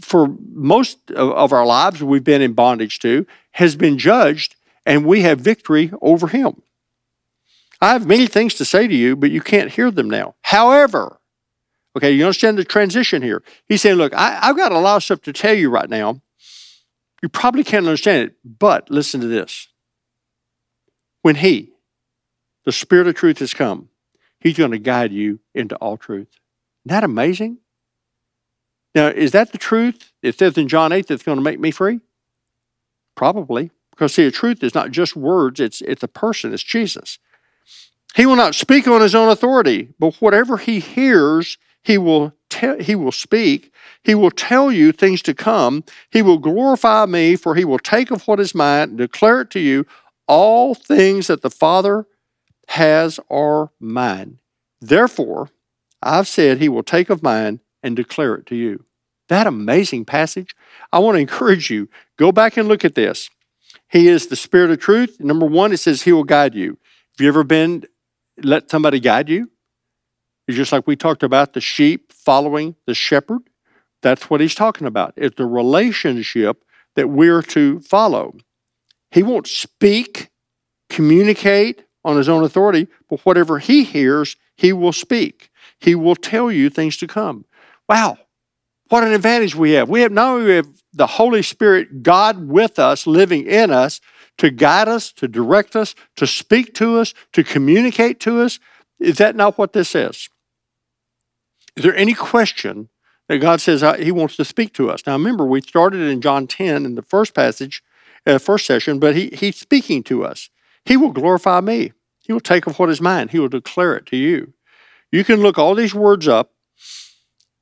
for 0.00 0.34
most 0.52 1.10
of 1.10 1.52
our 1.52 1.66
lives 1.66 2.02
we've 2.02 2.24
been 2.24 2.42
in 2.42 2.54
bondage 2.54 2.98
to, 3.00 3.26
has 3.52 3.76
been 3.76 3.98
judged, 3.98 4.56
and 4.86 5.04
we 5.04 5.20
have 5.22 5.40
victory 5.40 5.92
over 6.00 6.28
him. 6.28 6.62
I 7.82 7.92
have 7.92 8.06
many 8.06 8.26
things 8.26 8.54
to 8.54 8.64
say 8.64 8.86
to 8.86 8.94
you, 8.94 9.16
but 9.16 9.30
you 9.30 9.40
can't 9.40 9.70
hear 9.70 9.90
them 9.90 10.08
now. 10.08 10.34
However, 10.42 11.19
Okay, 11.96 12.12
you 12.12 12.24
understand 12.24 12.56
the 12.56 12.64
transition 12.64 13.22
here. 13.22 13.42
He's 13.66 13.82
saying, 13.82 13.96
look, 13.96 14.14
I, 14.14 14.46
have 14.46 14.56
got 14.56 14.72
a 14.72 14.78
lot 14.78 14.96
of 14.96 15.04
stuff 15.04 15.22
to 15.22 15.32
tell 15.32 15.54
you 15.54 15.70
right 15.70 15.90
now. 15.90 16.20
You 17.22 17.28
probably 17.28 17.64
can't 17.64 17.86
understand 17.86 18.28
it, 18.28 18.36
but 18.44 18.90
listen 18.90 19.20
to 19.20 19.26
this. 19.26 19.68
When 21.22 21.36
He, 21.36 21.72
the 22.64 22.72
Spirit 22.72 23.08
of 23.08 23.14
truth, 23.14 23.40
has 23.40 23.52
come, 23.52 23.88
He's 24.40 24.56
going 24.56 24.70
to 24.70 24.78
guide 24.78 25.12
you 25.12 25.40
into 25.54 25.76
all 25.76 25.96
truth. 25.96 26.28
Isn't 26.84 26.94
that 26.94 27.04
amazing? 27.04 27.58
Now, 28.94 29.08
is 29.08 29.32
that 29.32 29.52
the 29.52 29.58
truth? 29.58 30.12
It 30.22 30.38
says 30.38 30.56
in 30.56 30.68
John 30.68 30.92
8 30.92 31.06
that's 31.06 31.22
going 31.22 31.36
to 31.38 31.44
make 31.44 31.60
me 31.60 31.70
free? 31.70 32.00
Probably. 33.14 33.70
Because 33.90 34.14
see, 34.14 34.24
the 34.24 34.30
truth 34.30 34.62
is 34.62 34.74
not 34.74 34.92
just 34.92 35.14
words, 35.14 35.60
it's 35.60 35.82
it's 35.82 36.02
a 36.02 36.08
person, 36.08 36.54
it's 36.54 36.62
Jesus. 36.62 37.18
He 38.14 38.24
will 38.24 38.36
not 38.36 38.54
speak 38.54 38.88
on 38.88 39.02
his 39.02 39.14
own 39.14 39.28
authority, 39.28 39.88
but 39.98 40.14
whatever 40.16 40.56
he 40.56 40.80
hears, 40.80 41.58
he 41.82 41.98
will 41.98 42.32
he 42.80 42.94
will 42.94 43.12
speak. 43.12 43.72
He 44.02 44.14
will 44.14 44.30
tell 44.30 44.72
you 44.72 44.92
things 44.92 45.22
to 45.22 45.34
come. 45.34 45.84
He 46.10 46.20
will 46.20 46.38
glorify 46.38 47.06
me, 47.06 47.36
for 47.36 47.54
he 47.54 47.64
will 47.64 47.78
take 47.78 48.10
of 48.10 48.26
what 48.26 48.40
is 48.40 48.54
mine 48.54 48.90
and 48.90 48.98
declare 48.98 49.42
it 49.42 49.50
to 49.50 49.60
you. 49.60 49.86
All 50.26 50.74
things 50.74 51.28
that 51.28 51.42
the 51.42 51.50
Father 51.50 52.06
has 52.68 53.20
are 53.30 53.70
mine. 53.78 54.40
Therefore, 54.80 55.50
I've 56.02 56.28
said 56.28 56.58
he 56.58 56.68
will 56.68 56.82
take 56.82 57.08
of 57.08 57.22
mine 57.22 57.60
and 57.82 57.96
declare 57.96 58.34
it 58.34 58.46
to 58.46 58.56
you. 58.56 58.84
That 59.28 59.46
amazing 59.46 60.04
passage. 60.04 60.56
I 60.92 60.98
want 60.98 61.16
to 61.16 61.20
encourage 61.20 61.70
you, 61.70 61.88
go 62.16 62.32
back 62.32 62.56
and 62.56 62.68
look 62.68 62.84
at 62.84 62.94
this. 62.94 63.30
He 63.88 64.08
is 64.08 64.26
the 64.26 64.36
Spirit 64.36 64.70
of 64.70 64.80
truth. 64.80 65.18
Number 65.20 65.46
one, 65.46 65.72
it 65.72 65.78
says 65.78 66.02
he 66.02 66.12
will 66.12 66.24
guide 66.24 66.54
you. 66.54 66.78
Have 67.16 67.24
you 67.24 67.28
ever 67.28 67.44
been, 67.44 67.84
let 68.42 68.70
somebody 68.70 68.98
guide 68.98 69.28
you? 69.28 69.50
It's 70.50 70.56
just 70.56 70.72
like 70.72 70.88
we 70.88 70.96
talked 70.96 71.22
about 71.22 71.52
the 71.52 71.60
sheep 71.60 72.12
following 72.12 72.74
the 72.84 72.92
shepherd. 72.92 73.42
That's 74.02 74.28
what 74.28 74.40
he's 74.40 74.56
talking 74.56 74.84
about. 74.84 75.14
It's 75.16 75.36
the 75.36 75.46
relationship 75.46 76.64
that 76.96 77.08
we're 77.08 77.42
to 77.42 77.78
follow. 77.78 78.34
He 79.12 79.22
won't 79.22 79.46
speak, 79.46 80.30
communicate 80.88 81.84
on 82.04 82.16
his 82.16 82.28
own 82.28 82.42
authority, 82.42 82.88
but 83.08 83.20
whatever 83.20 83.60
he 83.60 83.84
hears, 83.84 84.34
he 84.56 84.72
will 84.72 84.92
speak. 84.92 85.50
He 85.78 85.94
will 85.94 86.16
tell 86.16 86.50
you 86.50 86.68
things 86.68 86.96
to 86.96 87.06
come. 87.06 87.44
Wow, 87.88 88.18
what 88.88 89.04
an 89.04 89.12
advantage 89.12 89.54
we 89.54 89.70
have. 89.72 89.88
We 89.88 90.00
have 90.00 90.10
not 90.10 90.34
only 90.34 90.56
have 90.56 90.82
the 90.92 91.06
Holy 91.06 91.42
Spirit, 91.42 92.02
God 92.02 92.48
with 92.48 92.80
us, 92.80 93.06
living 93.06 93.46
in 93.46 93.70
us, 93.70 94.00
to 94.38 94.50
guide 94.50 94.88
us, 94.88 95.12
to 95.12 95.28
direct 95.28 95.76
us, 95.76 95.94
to 96.16 96.26
speak 96.26 96.74
to 96.74 96.98
us, 96.98 97.14
to 97.34 97.44
communicate 97.44 98.18
to 98.20 98.40
us. 98.40 98.58
Is 98.98 99.18
that 99.18 99.36
not 99.36 99.56
what 99.56 99.74
this 99.74 99.94
is? 99.94 100.28
Is 101.76 101.84
there 101.84 101.94
any 101.94 102.14
question 102.14 102.88
that 103.28 103.38
God 103.38 103.60
says 103.60 103.84
He 103.98 104.12
wants 104.12 104.36
to 104.36 104.44
speak 104.44 104.72
to 104.74 104.90
us? 104.90 105.06
Now, 105.06 105.14
remember, 105.14 105.44
we 105.44 105.60
started 105.60 106.00
in 106.00 106.20
John 106.20 106.46
10 106.46 106.84
in 106.84 106.94
the 106.94 107.02
first 107.02 107.34
passage, 107.34 107.82
uh, 108.26 108.38
first 108.38 108.66
session, 108.66 108.98
but 108.98 109.14
he, 109.16 109.30
He's 109.32 109.56
speaking 109.56 110.02
to 110.04 110.24
us. 110.24 110.50
He 110.84 110.96
will 110.96 111.12
glorify 111.12 111.60
me. 111.60 111.92
He 112.20 112.32
will 112.32 112.40
take 112.40 112.66
of 112.66 112.78
what 112.78 112.90
is 112.90 113.00
mine. 113.00 113.28
He 113.28 113.38
will 113.38 113.48
declare 113.48 113.96
it 113.96 114.06
to 114.06 114.16
you. 114.16 114.52
You 115.12 115.24
can 115.24 115.40
look 115.40 115.58
all 115.58 115.74
these 115.74 115.94
words 115.94 116.28
up 116.28 116.52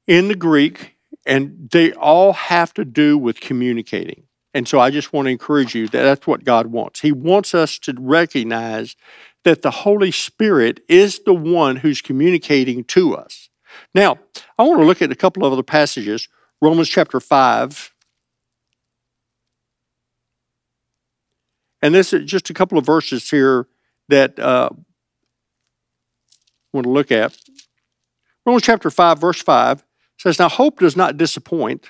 in 0.07 0.29
the 0.29 0.35
Greek, 0.35 0.97
and 1.27 1.69
they 1.71 1.93
all 1.93 2.33
have 2.33 2.75
to 2.75 2.85
do 2.85 3.17
with 3.17 3.41
communicating. 3.41 4.25
And 4.55 4.67
so 4.67 4.81
I 4.81 4.91
just 4.91 5.12
want 5.12 5.27
to 5.27 5.31
encourage 5.31 5.75
you 5.75 5.88
that 5.88 6.03
that's 6.03 6.27
what 6.27 6.45
God 6.45 6.69
wants. 6.69 7.00
He 7.00 7.12
wants 7.12 7.55
us 7.55 7.79
to 7.81 7.95
recognize 7.99 8.97
that 9.45 9.62
the 9.62 9.71
Holy 9.71 10.11
Spirit 10.11 10.81
is 10.88 11.21
the 11.21 11.35
one 11.35 11.77
who's 11.77 12.00
communicating 12.00 12.85
to 12.85 13.15
us. 13.15 13.48
Now, 13.94 14.18
I 14.58 14.62
want 14.62 14.80
to 14.80 14.87
look 14.87 15.02
at 15.02 15.12
a 15.12 15.16
couple 15.16 15.44
of 15.44 15.52
other 15.52 15.62
passages. 15.62 16.28
Romans 16.61 16.88
chapter 16.88 17.20
5. 17.20 17.92
And 21.82 21.94
this 21.94 22.12
is 22.12 22.28
just 22.28 22.50
a 22.50 22.54
couple 22.54 22.78
of 22.78 22.85
verses 22.85 23.30
here 23.30 23.66
that 24.08 24.38
uh, 24.38 24.70
I 24.73 24.76
want 26.73 26.85
to 26.85 26.90
look 26.90 27.12
at. 27.12 27.37
Romans 28.44 28.64
chapter 28.64 28.90
5, 28.90 29.18
verse 29.18 29.40
5 29.42 29.85
says, 30.18 30.38
Now 30.38 30.49
hope 30.49 30.80
does 30.80 30.97
not 30.97 31.16
disappoint 31.16 31.88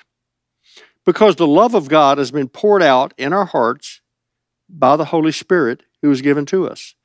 because 1.05 1.37
the 1.37 1.47
love 1.47 1.73
of 1.73 1.89
God 1.89 2.17
has 2.17 2.31
been 2.31 2.49
poured 2.49 2.83
out 2.83 3.13
in 3.17 3.33
our 3.33 3.45
hearts 3.45 4.01
by 4.69 4.95
the 4.95 5.05
Holy 5.05 5.31
Spirit 5.31 5.83
who 6.01 6.09
was 6.09 6.21
given 6.21 6.45
to 6.47 6.67
us. 6.67 6.95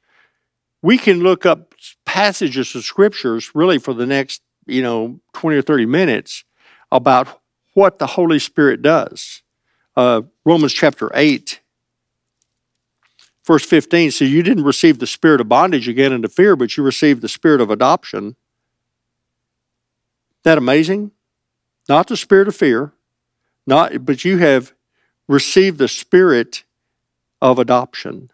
We 0.83 0.99
can 0.99 1.21
look 1.21 1.47
up 1.47 1.75
passages 2.05 2.75
of 2.75 2.85
scriptures 2.85 3.53
really 3.55 3.79
for 3.79 3.95
the 3.95 4.07
next, 4.07 4.43
you 4.67 4.83
know, 4.83 5.21
20 5.33 5.57
or 5.57 5.63
30 5.63 5.87
minutes 5.87 6.45
about 6.91 7.41
what 7.75 7.99
the 7.99 8.07
Holy 8.07 8.39
Spirit 8.39 8.83
does. 8.83 9.43
Uh, 9.97 10.23
Romans 10.45 10.73
chapter 10.73 11.11
8, 11.15 11.61
verse 13.45 13.65
15 13.65 14.11
so 14.11 14.25
you 14.25 14.43
didn't 14.43 14.65
receive 14.65 14.99
the 14.99 15.07
spirit 15.07 15.41
of 15.41 15.49
bondage 15.49 15.89
again 15.89 16.13
into 16.13 16.29
fear, 16.29 16.57
but 16.57 16.77
you 16.77 16.83
received 16.83 17.21
the 17.21 17.29
spirit 17.29 17.61
of 17.61 17.71
adoption. 17.71 18.37
That 20.43 20.59
amazing? 20.59 21.13
Not 21.89 22.09
the 22.09 22.17
spirit 22.17 22.49
of 22.49 22.57
fear, 22.57 22.93
not, 23.67 24.05
but 24.05 24.25
you 24.25 24.39
have 24.39 24.73
received 25.29 25.79
the 25.79 25.89
spirit 25.89 26.65
of 27.41 27.59
adoption. 27.59 28.31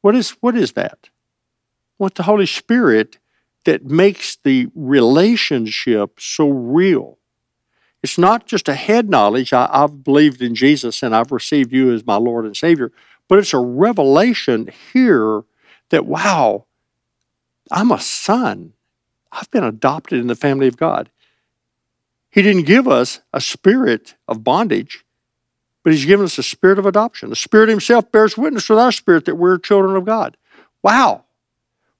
What 0.00 0.14
is, 0.14 0.30
what 0.40 0.56
is 0.56 0.72
that? 0.72 1.10
What 1.98 2.14
the 2.14 2.22
Holy 2.24 2.46
Spirit 2.46 3.18
that 3.66 3.84
makes 3.84 4.36
the 4.42 4.68
relationship 4.74 6.18
so 6.18 6.48
real. 6.48 7.18
It's 8.02 8.16
not 8.16 8.46
just 8.46 8.68
a 8.68 8.74
head 8.74 9.10
knowledge. 9.10 9.52
I, 9.52 9.68
I've 9.70 10.02
believed 10.02 10.40
in 10.40 10.54
Jesus 10.54 11.02
and 11.02 11.14
I've 11.14 11.32
received 11.32 11.72
you 11.72 11.92
as 11.92 12.06
my 12.06 12.16
Lord 12.16 12.44
and 12.44 12.56
Savior, 12.56 12.92
but 13.28 13.38
it's 13.38 13.52
a 13.52 13.58
revelation 13.58 14.70
here 14.92 15.42
that, 15.90 16.06
wow, 16.06 16.66
I'm 17.70 17.90
a 17.90 18.00
son. 18.00 18.72
I've 19.32 19.50
been 19.50 19.64
adopted 19.64 20.20
in 20.20 20.28
the 20.28 20.36
family 20.36 20.68
of 20.68 20.76
God. 20.76 21.10
He 22.30 22.42
didn't 22.42 22.66
give 22.66 22.86
us 22.86 23.20
a 23.32 23.40
spirit 23.40 24.14
of 24.28 24.44
bondage, 24.44 25.04
but 25.82 25.92
He's 25.92 26.04
given 26.04 26.24
us 26.24 26.38
a 26.38 26.42
spirit 26.42 26.78
of 26.78 26.86
adoption. 26.86 27.30
The 27.30 27.36
Spirit 27.36 27.68
Himself 27.68 28.10
bears 28.12 28.36
witness 28.36 28.68
with 28.68 28.78
our 28.78 28.92
spirit 28.92 29.24
that 29.24 29.36
we're 29.36 29.58
children 29.58 29.96
of 29.96 30.04
God. 30.04 30.36
Wow. 30.82 31.25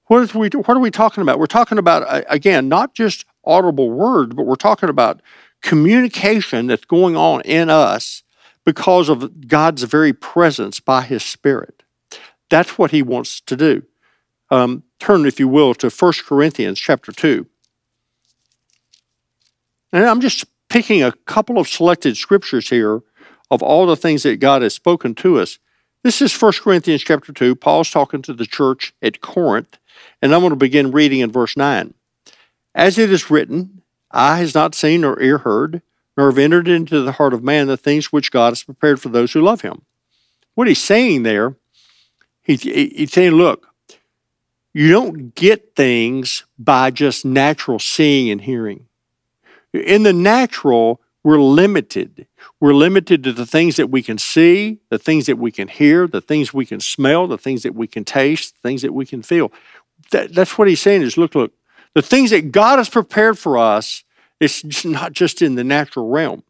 What, 0.07 0.33
we, 0.33 0.49
what 0.49 0.69
are 0.69 0.79
we 0.79 0.91
talking 0.91 1.21
about? 1.21 1.39
We're 1.39 1.47
talking 1.47 1.77
about, 1.77 2.25
again, 2.29 2.69
not 2.69 2.93
just 2.93 3.25
audible 3.43 3.91
words, 3.91 4.33
but 4.33 4.45
we're 4.45 4.55
talking 4.55 4.89
about 4.89 5.21
communication 5.61 6.67
that's 6.67 6.85
going 6.85 7.15
on 7.15 7.41
in 7.41 7.69
us 7.69 8.23
because 8.63 9.09
of 9.09 9.47
God's 9.47 9.83
very 9.83 10.13
presence 10.13 10.79
by 10.79 11.01
His 11.01 11.23
Spirit. 11.23 11.83
That's 12.49 12.77
what 12.77 12.91
He 12.91 13.01
wants 13.01 13.41
to 13.41 13.55
do. 13.55 13.83
Um, 14.49 14.83
turn, 14.99 15.25
if 15.25 15.39
you 15.39 15.47
will, 15.47 15.73
to 15.75 15.89
1 15.89 16.13
Corinthians 16.25 16.79
chapter 16.79 17.11
2. 17.11 17.45
And 19.91 20.05
I'm 20.05 20.21
just 20.21 20.45
picking 20.69 21.03
a 21.03 21.11
couple 21.11 21.57
of 21.57 21.67
selected 21.67 22.17
scriptures 22.17 22.69
here 22.69 23.01
of 23.49 23.61
all 23.61 23.85
the 23.85 23.95
things 23.95 24.23
that 24.23 24.37
God 24.37 24.61
has 24.61 24.73
spoken 24.73 25.15
to 25.15 25.39
us. 25.39 25.59
This 26.03 26.21
is 26.21 26.41
1 26.41 26.53
Corinthians 26.61 27.03
chapter 27.03 27.33
2. 27.33 27.55
Paul's 27.55 27.89
talking 27.89 28.21
to 28.23 28.33
the 28.33 28.45
church 28.45 28.93
at 29.01 29.21
Corinth, 29.21 29.77
and 30.21 30.33
I'm 30.33 30.41
going 30.41 30.51
to 30.51 30.55
begin 30.55 30.91
reading 30.91 31.19
in 31.19 31.31
verse 31.31 31.57
9. 31.57 31.93
As 32.75 32.97
it 32.97 33.11
is 33.11 33.29
written, 33.31 33.81
eye 34.11 34.37
has 34.37 34.53
not 34.53 34.75
seen 34.75 35.01
nor 35.01 35.19
ear 35.21 35.39
heard, 35.39 35.81
nor 36.15 36.29
have 36.29 36.37
entered 36.37 36.67
into 36.67 37.01
the 37.01 37.13
heart 37.13 37.33
of 37.33 37.43
man 37.43 37.67
the 37.67 37.77
things 37.77 38.11
which 38.11 38.31
God 38.31 38.51
has 38.51 38.63
prepared 38.63 38.99
for 39.01 39.09
those 39.09 39.33
who 39.33 39.41
love 39.41 39.61
him. 39.61 39.83
What 40.55 40.67
he's 40.67 40.81
saying 40.81 41.23
there, 41.23 41.55
he, 42.43 42.55
he's 42.55 43.11
saying, 43.11 43.33
look, 43.33 43.67
you 44.73 44.91
don't 44.91 45.33
get 45.35 45.75
things 45.75 46.43
by 46.57 46.91
just 46.91 47.25
natural 47.25 47.79
seeing 47.79 48.29
and 48.29 48.41
hearing. 48.41 48.87
In 49.73 50.03
the 50.03 50.13
natural, 50.13 51.01
we're 51.23 51.41
limited. 51.41 52.27
We're 52.59 52.73
limited 52.73 53.23
to 53.25 53.33
the 53.33 53.45
things 53.45 53.75
that 53.75 53.89
we 53.89 54.01
can 54.01 54.17
see, 54.17 54.79
the 54.89 54.97
things 54.97 55.25
that 55.25 55.37
we 55.37 55.51
can 55.51 55.67
hear, 55.67 56.07
the 56.07 56.21
things 56.21 56.53
we 56.53 56.65
can 56.65 56.79
smell, 56.79 57.27
the 57.27 57.37
things 57.37 57.63
that 57.63 57.75
we 57.75 57.85
can 57.85 58.05
taste, 58.05 58.55
the 58.55 58.69
things 58.69 58.81
that 58.81 58.93
we 58.93 59.05
can 59.05 59.21
feel. 59.21 59.51
That, 60.11 60.33
that's 60.33 60.57
what 60.57 60.67
he's 60.67 60.81
saying 60.81 61.01
is 61.01 61.17
look, 61.17 61.35
look, 61.35 61.53
the 61.93 62.01
things 62.01 62.29
that 62.29 62.51
God 62.51 62.79
has 62.79 62.89
prepared 62.89 63.37
for 63.37 63.57
us, 63.57 64.03
it's 64.39 64.85
not 64.85 65.13
just 65.13 65.41
in 65.41 65.55
the 65.55 65.63
natural 65.63 66.09
realm. 66.09 66.43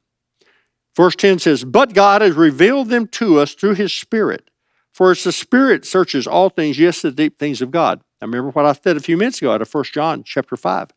Verse 0.96 1.16
10 1.16 1.40
says, 1.40 1.64
But 1.64 1.94
God 1.94 2.22
has 2.22 2.36
revealed 2.36 2.90
them 2.90 3.08
to 3.10 3.40
us 3.40 3.54
through 3.54 3.76
his 3.76 3.94
Spirit. 3.94 4.50
For 4.92 5.12
it's 5.12 5.24
the 5.24 5.32
Spirit 5.32 5.86
searches 5.86 6.26
all 6.26 6.50
things, 6.50 6.80
yes, 6.80 7.04
the 7.04 7.12
deep 7.12 7.38
things 7.38 7.62
of 7.62 7.70
God. 7.70 8.02
I 8.20 8.26
remember 8.26 8.50
what 8.50 8.66
I 8.66 8.74
said 8.74 8.98
a 8.98 9.00
few 9.00 9.16
minutes 9.16 9.40
ago 9.40 9.54
out 9.54 9.62
of 9.62 9.72
1 9.72 9.84
John 9.94 10.24
chapter 10.24 10.58
5. 10.58 10.90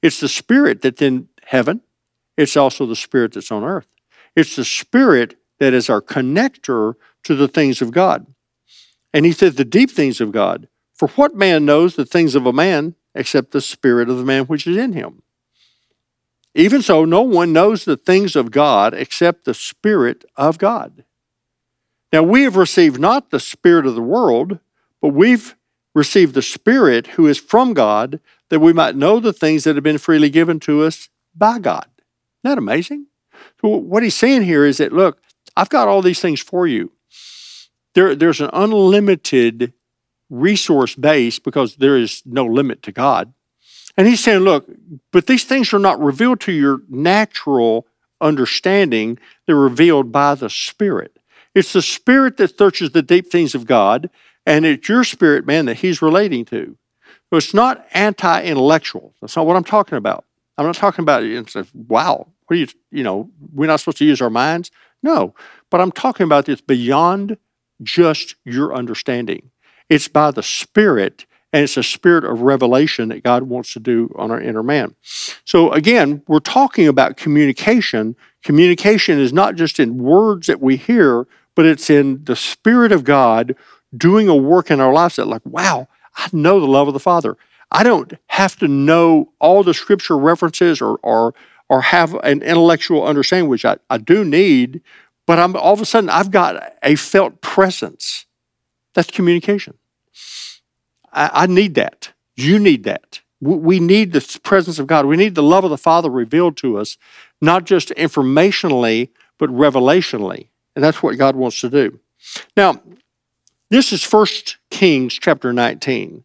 It's 0.00 0.20
the 0.20 0.28
Spirit 0.28 0.80
that's 0.80 1.02
in 1.02 1.28
heaven, 1.44 1.80
it's 2.36 2.56
also 2.56 2.86
the 2.86 2.94
Spirit 2.94 3.32
that's 3.32 3.50
on 3.50 3.64
earth. 3.64 3.88
It's 4.36 4.54
the 4.54 4.64
Spirit 4.64 5.34
that 5.58 5.74
is 5.74 5.90
our 5.90 6.00
connector 6.00 6.94
to 7.24 7.34
the 7.34 7.48
things 7.48 7.82
of 7.82 7.90
God. 7.90 8.26
And 9.12 9.26
he 9.26 9.32
said, 9.32 9.54
the 9.54 9.64
deep 9.64 9.90
things 9.90 10.20
of 10.20 10.30
God. 10.30 10.68
For 10.98 11.08
what 11.08 11.36
man 11.36 11.64
knows 11.64 11.94
the 11.94 12.04
things 12.04 12.34
of 12.34 12.44
a 12.44 12.52
man 12.52 12.96
except 13.14 13.52
the 13.52 13.60
Spirit 13.60 14.10
of 14.10 14.18
the 14.18 14.24
man 14.24 14.44
which 14.44 14.66
is 14.66 14.76
in 14.76 14.92
him? 14.92 15.22
Even 16.54 16.82
so, 16.82 17.04
no 17.04 17.22
one 17.22 17.52
knows 17.52 17.84
the 17.84 17.96
things 17.96 18.34
of 18.34 18.50
God 18.50 18.94
except 18.94 19.44
the 19.44 19.54
Spirit 19.54 20.24
of 20.34 20.58
God. 20.58 21.04
Now, 22.12 22.24
we 22.24 22.42
have 22.42 22.56
received 22.56 22.98
not 22.98 23.30
the 23.30 23.38
Spirit 23.38 23.86
of 23.86 23.94
the 23.94 24.02
world, 24.02 24.58
but 25.00 25.10
we've 25.10 25.54
received 25.94 26.34
the 26.34 26.42
Spirit 26.42 27.06
who 27.08 27.28
is 27.28 27.38
from 27.38 27.74
God, 27.74 28.18
that 28.48 28.58
we 28.58 28.72
might 28.72 28.96
know 28.96 29.20
the 29.20 29.32
things 29.32 29.64
that 29.64 29.76
have 29.76 29.84
been 29.84 29.98
freely 29.98 30.30
given 30.30 30.58
to 30.60 30.82
us 30.82 31.10
by 31.32 31.60
God. 31.60 31.86
Isn't 32.42 32.56
that 32.56 32.58
amazing? 32.58 33.06
So 33.60 33.68
what 33.68 34.02
he's 34.02 34.16
saying 34.16 34.42
here 34.42 34.64
is 34.64 34.78
that 34.78 34.92
look, 34.92 35.22
I've 35.56 35.68
got 35.68 35.86
all 35.86 36.02
these 36.02 36.20
things 36.20 36.40
for 36.40 36.66
you. 36.66 36.90
There, 37.94 38.16
there's 38.16 38.40
an 38.40 38.50
unlimited 38.52 39.74
resource 40.30 40.94
base 40.94 41.38
because 41.38 41.76
there 41.76 41.96
is 41.96 42.22
no 42.26 42.44
limit 42.44 42.82
to 42.82 42.92
God. 42.92 43.32
And 43.96 44.06
he's 44.06 44.20
saying, 44.20 44.40
look, 44.40 44.68
but 45.12 45.26
these 45.26 45.44
things 45.44 45.72
are 45.72 45.78
not 45.78 46.00
revealed 46.00 46.40
to 46.42 46.52
your 46.52 46.82
natural 46.88 47.86
understanding, 48.20 49.18
they're 49.46 49.56
revealed 49.56 50.12
by 50.12 50.34
the 50.34 50.50
Spirit. 50.50 51.18
It's 51.54 51.72
the 51.72 51.82
Spirit 51.82 52.36
that 52.36 52.56
searches 52.56 52.90
the 52.90 53.02
deep 53.02 53.30
things 53.30 53.54
of 53.54 53.66
God, 53.66 54.10
and 54.46 54.64
it's 54.64 54.88
your 54.88 55.04
spirit, 55.04 55.46
man, 55.46 55.66
that 55.66 55.76
he's 55.76 56.00
relating 56.00 56.44
to. 56.46 56.76
So 57.30 57.36
it's 57.36 57.52
not 57.52 57.86
anti 57.92 58.42
intellectual. 58.42 59.14
That's 59.20 59.36
not 59.36 59.46
what 59.46 59.56
I'm 59.56 59.64
talking 59.64 59.98
about. 59.98 60.24
I'm 60.56 60.66
not 60.66 60.76
talking 60.76 61.02
about 61.02 61.22
it. 61.22 61.36
and 61.36 61.46
It's 61.46 61.74
wow, 61.74 62.26
what 62.46 62.54
are 62.54 62.58
you, 62.58 62.68
you 62.90 63.02
know, 63.02 63.30
we're 63.52 63.66
not 63.66 63.80
supposed 63.80 63.98
to 63.98 64.04
use 64.04 64.20
our 64.20 64.30
minds? 64.30 64.70
No, 65.02 65.34
but 65.70 65.80
I'm 65.80 65.92
talking 65.92 66.24
about 66.24 66.46
this 66.46 66.60
beyond 66.60 67.36
just 67.82 68.34
your 68.44 68.74
understanding. 68.74 69.50
It's 69.88 70.08
by 70.08 70.30
the 70.30 70.42
Spirit, 70.42 71.26
and 71.52 71.64
it's 71.64 71.76
a 71.76 71.82
spirit 71.82 72.24
of 72.24 72.42
revelation 72.42 73.08
that 73.08 73.22
God 73.22 73.44
wants 73.44 73.72
to 73.72 73.80
do 73.80 74.14
on 74.16 74.30
our 74.30 74.40
inner 74.40 74.62
man. 74.62 74.94
So, 75.44 75.72
again, 75.72 76.22
we're 76.28 76.40
talking 76.40 76.86
about 76.88 77.16
communication. 77.16 78.16
Communication 78.42 79.18
is 79.18 79.32
not 79.32 79.54
just 79.54 79.80
in 79.80 79.98
words 79.98 80.46
that 80.46 80.60
we 80.60 80.76
hear, 80.76 81.26
but 81.54 81.64
it's 81.66 81.88
in 81.90 82.22
the 82.24 82.36
Spirit 82.36 82.92
of 82.92 83.04
God 83.04 83.56
doing 83.96 84.28
a 84.28 84.36
work 84.36 84.70
in 84.70 84.80
our 84.80 84.92
lives 84.92 85.16
that, 85.16 85.26
like, 85.26 85.44
wow, 85.46 85.88
I 86.16 86.28
know 86.32 86.60
the 86.60 86.66
love 86.66 86.88
of 86.88 86.94
the 86.94 87.00
Father. 87.00 87.36
I 87.70 87.82
don't 87.82 88.12
have 88.28 88.56
to 88.56 88.68
know 88.68 89.32
all 89.40 89.62
the 89.62 89.74
scripture 89.74 90.18
references 90.18 90.80
or, 90.80 90.98
or, 91.02 91.34
or 91.68 91.82
have 91.82 92.14
an 92.14 92.42
intellectual 92.42 93.06
understanding, 93.06 93.48
which 93.48 93.64
I, 93.64 93.76
I 93.90 93.98
do 93.98 94.24
need, 94.24 94.82
but 95.26 95.38
I'm 95.38 95.54
all 95.56 95.74
of 95.74 95.80
a 95.80 95.86
sudden 95.86 96.10
I've 96.10 96.30
got 96.30 96.74
a 96.82 96.94
felt 96.94 97.40
presence. 97.40 98.26
That's 98.94 99.10
communication. 99.10 99.74
I, 101.12 101.30
I 101.32 101.46
need 101.46 101.74
that. 101.74 102.12
You 102.36 102.58
need 102.58 102.84
that. 102.84 103.20
We 103.40 103.78
need 103.78 104.12
the 104.12 104.40
presence 104.42 104.80
of 104.80 104.88
God. 104.88 105.06
We 105.06 105.16
need 105.16 105.36
the 105.36 105.44
love 105.44 105.62
of 105.62 105.70
the 105.70 105.78
Father 105.78 106.10
revealed 106.10 106.56
to 106.58 106.76
us, 106.76 106.96
not 107.40 107.64
just 107.64 107.90
informationally, 107.90 109.10
but 109.38 109.48
revelationally. 109.50 110.48
And 110.74 110.84
that's 110.84 111.02
what 111.04 111.16
God 111.18 111.36
wants 111.36 111.60
to 111.60 111.70
do. 111.70 112.00
Now, 112.56 112.82
this 113.70 113.92
is 113.92 114.04
1 114.04 114.26
Kings 114.70 115.14
chapter 115.14 115.52
19 115.52 116.24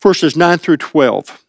verses 0.00 0.36
9 0.36 0.58
through 0.58 0.78
12. 0.78 1.44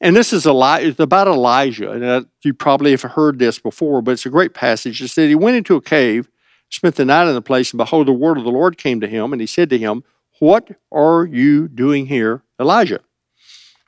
And 0.00 0.14
this 0.14 0.32
is 0.32 0.46
Eli- 0.46 0.92
about 0.98 1.26
Elijah. 1.26 1.90
And 1.92 2.04
uh, 2.04 2.22
you 2.42 2.52
probably 2.52 2.90
have 2.90 3.02
heard 3.02 3.38
this 3.38 3.58
before, 3.58 4.02
but 4.02 4.12
it's 4.12 4.26
a 4.26 4.30
great 4.30 4.54
passage. 4.54 5.00
It 5.00 5.08
said 5.08 5.28
he 5.28 5.34
went 5.34 5.56
into 5.56 5.76
a 5.76 5.80
cave, 5.80 6.28
spent 6.76 6.96
the 6.96 7.06
night 7.06 7.26
in 7.26 7.34
the 7.34 7.40
place, 7.40 7.72
and 7.72 7.78
behold, 7.78 8.06
the 8.06 8.12
word 8.12 8.36
of 8.36 8.44
the 8.44 8.50
Lord 8.50 8.76
came 8.76 9.00
to 9.00 9.08
him, 9.08 9.32
and 9.32 9.40
he 9.40 9.46
said 9.46 9.70
to 9.70 9.78
him, 9.78 10.04
What 10.40 10.72
are 10.92 11.24
you 11.24 11.68
doing 11.68 12.06
here, 12.06 12.42
Elijah? 12.60 13.00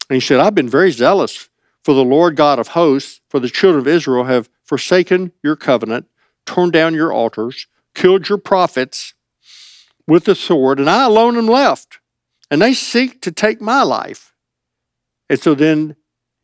And 0.08 0.14
he 0.14 0.20
said, 0.20 0.40
I've 0.40 0.54
been 0.54 0.70
very 0.70 0.90
zealous 0.90 1.50
for 1.84 1.92
the 1.92 2.04
Lord 2.04 2.34
God 2.34 2.58
of 2.58 2.68
hosts, 2.68 3.20
for 3.28 3.40
the 3.40 3.50
children 3.50 3.80
of 3.80 3.86
Israel 3.86 4.24
have 4.24 4.48
forsaken 4.64 5.32
your 5.42 5.54
covenant, 5.54 6.06
torn 6.46 6.70
down 6.70 6.94
your 6.94 7.12
altars, 7.12 7.66
killed 7.94 8.30
your 8.30 8.38
prophets 8.38 9.12
with 10.06 10.24
the 10.24 10.34
sword, 10.34 10.80
and 10.80 10.88
I 10.88 11.04
alone 11.04 11.36
am 11.36 11.46
left. 11.46 11.98
And 12.50 12.62
they 12.62 12.72
seek 12.72 13.20
to 13.20 13.30
take 13.30 13.60
my 13.60 13.82
life. 13.82 14.32
And 15.28 15.38
so 15.38 15.54
then 15.54 15.94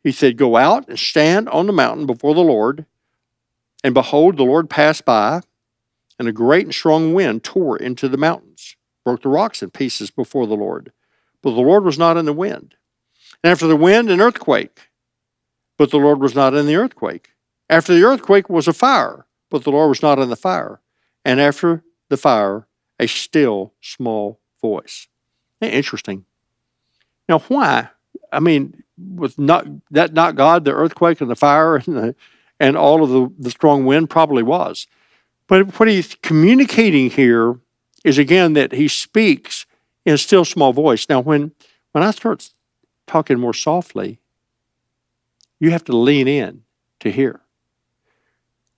he 0.03 0.11
said, 0.11 0.37
Go 0.37 0.57
out 0.57 0.87
and 0.87 0.99
stand 0.99 1.49
on 1.49 1.65
the 1.65 1.73
mountain 1.73 2.05
before 2.05 2.35
the 2.35 2.41
Lord. 2.41 2.85
And 3.83 3.95
behold, 3.95 4.37
the 4.37 4.43
Lord 4.43 4.69
passed 4.69 5.05
by, 5.05 5.41
and 6.19 6.27
a 6.27 6.33
great 6.33 6.65
and 6.65 6.73
strong 6.73 7.13
wind 7.13 7.43
tore 7.43 7.77
into 7.77 8.07
the 8.07 8.17
mountains, 8.17 8.75
broke 9.03 9.21
the 9.21 9.29
rocks 9.29 9.61
in 9.61 9.71
pieces 9.71 10.11
before 10.11 10.47
the 10.47 10.55
Lord. 10.55 10.91
But 11.41 11.51
the 11.51 11.61
Lord 11.61 11.83
was 11.83 11.99
not 11.99 12.17
in 12.17 12.25
the 12.25 12.33
wind. 12.33 12.75
And 13.43 13.51
after 13.51 13.67
the 13.67 13.75
wind, 13.75 14.09
an 14.09 14.21
earthquake. 14.21 14.89
But 15.77 15.91
the 15.91 15.97
Lord 15.97 16.19
was 16.19 16.33
not 16.35 16.53
in 16.53 16.65
the 16.65 16.75
earthquake. 16.75 17.29
After 17.69 17.93
the 17.93 18.03
earthquake 18.03 18.49
was 18.49 18.67
a 18.67 18.73
fire, 18.73 19.25
but 19.49 19.63
the 19.63 19.71
Lord 19.71 19.89
was 19.89 20.01
not 20.01 20.19
in 20.19 20.29
the 20.29 20.35
fire. 20.35 20.79
And 21.23 21.41
after 21.41 21.83
the 22.09 22.17
fire, 22.17 22.67
a 22.99 23.07
still 23.07 23.73
small 23.81 24.39
voice. 24.61 25.07
Interesting. 25.61 26.25
Now, 27.27 27.39
why? 27.39 27.89
I 28.31 28.39
mean, 28.39 28.83
was 28.97 29.37
not 29.37 29.65
that 29.91 30.13
not 30.13 30.35
God, 30.35 30.63
the 30.63 30.73
earthquake 30.73 31.21
and 31.21 31.29
the 31.29 31.35
fire 31.35 31.75
and 31.75 31.85
the, 31.85 32.15
and 32.59 32.77
all 32.77 33.03
of 33.03 33.09
the, 33.09 33.31
the 33.37 33.51
strong 33.51 33.85
wind 33.85 34.09
probably 34.09 34.43
was. 34.43 34.87
But 35.47 35.79
what 35.79 35.89
he's 35.89 36.15
communicating 36.15 37.09
here 37.09 37.59
is 38.03 38.17
again 38.17 38.53
that 38.53 38.71
he 38.71 38.87
speaks 38.87 39.65
in 40.05 40.13
a 40.13 40.17
still 40.17 40.45
small 40.45 40.73
voice. 40.73 41.07
Now, 41.09 41.19
when 41.19 41.51
when 41.91 42.03
I 42.03 42.11
start 42.11 42.49
talking 43.07 43.39
more 43.39 43.53
softly, 43.53 44.19
you 45.59 45.71
have 45.71 45.83
to 45.85 45.95
lean 45.95 46.27
in 46.27 46.63
to 46.99 47.11
hear. 47.11 47.41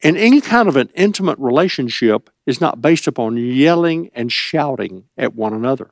And 0.03 0.15
any 0.15 0.41
kind 0.41 0.69
of 0.69 0.75
an 0.75 0.89
intimate 0.93 1.39
relationship 1.39 2.29
is 2.45 2.61
not 2.61 2.81
based 2.81 3.07
upon 3.07 3.37
yelling 3.37 4.11
and 4.13 4.31
shouting 4.31 5.05
at 5.17 5.33
one 5.33 5.53
another. 5.53 5.89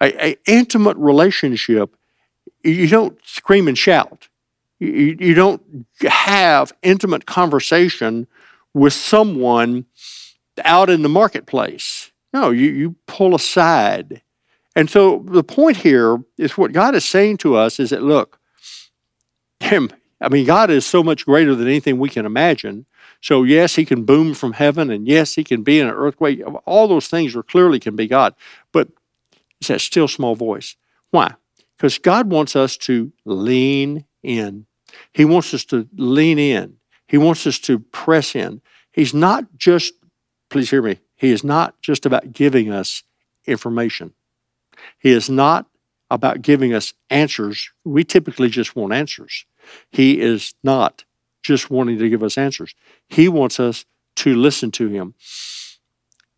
An 0.00 0.34
intimate 0.46 0.96
relationship, 0.96 1.96
you 2.64 2.88
don't 2.88 3.18
scream 3.24 3.68
and 3.68 3.78
shout. 3.78 4.28
You, 4.78 5.16
you 5.18 5.34
don't 5.34 5.86
have 6.02 6.72
intimate 6.82 7.24
conversation 7.24 8.26
with 8.76 8.92
someone 8.92 9.86
out 10.62 10.90
in 10.90 11.00
the 11.00 11.08
marketplace. 11.08 12.12
No, 12.34 12.50
you, 12.50 12.70
you 12.70 12.96
pull 13.06 13.34
aside. 13.34 14.20
And 14.76 14.90
so 14.90 15.24
the 15.26 15.42
point 15.42 15.78
here 15.78 16.22
is 16.36 16.58
what 16.58 16.72
God 16.72 16.94
is 16.94 17.06
saying 17.06 17.38
to 17.38 17.56
us 17.56 17.80
is 17.80 17.88
that, 17.88 18.02
look, 18.02 18.38
him, 19.60 19.88
I 20.20 20.28
mean, 20.28 20.44
God 20.44 20.68
is 20.68 20.84
so 20.84 21.02
much 21.02 21.24
greater 21.24 21.54
than 21.54 21.66
anything 21.66 21.98
we 21.98 22.10
can 22.10 22.26
imagine. 22.26 22.84
So, 23.22 23.44
yes, 23.44 23.76
he 23.76 23.86
can 23.86 24.04
boom 24.04 24.34
from 24.34 24.52
heaven, 24.52 24.90
and 24.90 25.08
yes, 25.08 25.34
he 25.34 25.42
can 25.42 25.62
be 25.62 25.80
in 25.80 25.86
an 25.86 25.94
earthquake. 25.94 26.42
All 26.66 26.86
those 26.86 27.08
things 27.08 27.34
are 27.34 27.42
clearly 27.42 27.80
can 27.80 27.96
be 27.96 28.06
God. 28.06 28.34
But 28.72 28.88
it's 29.58 29.68
that 29.68 29.80
still 29.80 30.06
small 30.06 30.34
voice. 30.34 30.76
Why? 31.12 31.34
Because 31.78 31.96
God 31.96 32.30
wants 32.30 32.54
us 32.54 32.76
to 32.78 33.10
lean 33.24 34.04
in. 34.22 34.66
He 35.14 35.24
wants 35.24 35.54
us 35.54 35.64
to 35.66 35.88
lean 35.96 36.38
in. 36.38 36.76
He 37.06 37.18
wants 37.18 37.46
us 37.46 37.58
to 37.60 37.78
press 37.78 38.34
in. 38.34 38.60
He's 38.92 39.14
not 39.14 39.44
just, 39.56 39.94
please 40.50 40.70
hear 40.70 40.82
me, 40.82 40.98
He 41.16 41.30
is 41.30 41.44
not 41.44 41.80
just 41.80 42.06
about 42.06 42.32
giving 42.32 42.70
us 42.70 43.02
information. 43.46 44.12
He 44.98 45.12
is 45.12 45.30
not 45.30 45.66
about 46.10 46.42
giving 46.42 46.72
us 46.72 46.94
answers. 47.10 47.70
We 47.84 48.04
typically 48.04 48.48
just 48.48 48.76
want 48.76 48.92
answers. 48.92 49.44
He 49.90 50.20
is 50.20 50.54
not 50.62 51.04
just 51.42 51.70
wanting 51.70 51.98
to 51.98 52.08
give 52.08 52.22
us 52.22 52.38
answers. 52.38 52.74
He 53.08 53.28
wants 53.28 53.58
us 53.60 53.84
to 54.16 54.34
listen 54.34 54.70
to 54.72 54.88
Him. 54.88 55.14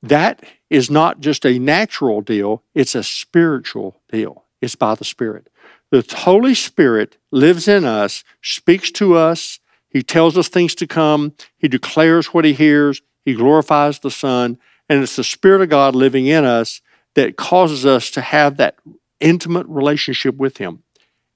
That 0.02 0.44
is 0.70 0.90
not 0.90 1.20
just 1.20 1.44
a 1.44 1.58
natural 1.58 2.20
deal, 2.20 2.62
it's 2.74 2.94
a 2.94 3.02
spiritual 3.02 4.00
deal. 4.10 4.44
It's 4.60 4.74
by 4.74 4.94
the 4.94 5.04
Spirit. 5.04 5.48
The 5.90 6.04
Holy 6.18 6.54
Spirit 6.54 7.16
lives 7.30 7.68
in 7.68 7.84
us, 7.84 8.24
speaks 8.42 8.90
to 8.92 9.14
us, 9.14 9.60
He 9.90 10.02
tells 10.02 10.36
us 10.36 10.48
things 10.48 10.74
to 10.76 10.86
come, 10.86 11.34
He 11.56 11.68
declares 11.68 12.28
what 12.28 12.44
He 12.44 12.52
hears, 12.52 13.02
He 13.24 13.34
glorifies 13.34 13.98
the 13.98 14.10
Son, 14.10 14.58
and 14.88 15.02
it's 15.02 15.16
the 15.16 15.24
Spirit 15.24 15.62
of 15.62 15.68
God 15.68 15.94
living 15.94 16.26
in 16.26 16.44
us 16.44 16.80
that 17.14 17.36
causes 17.36 17.84
us 17.84 18.10
to 18.10 18.20
have 18.20 18.56
that 18.58 18.76
intimate 19.20 19.66
relationship 19.66 20.36
with 20.36 20.58
Him. 20.58 20.82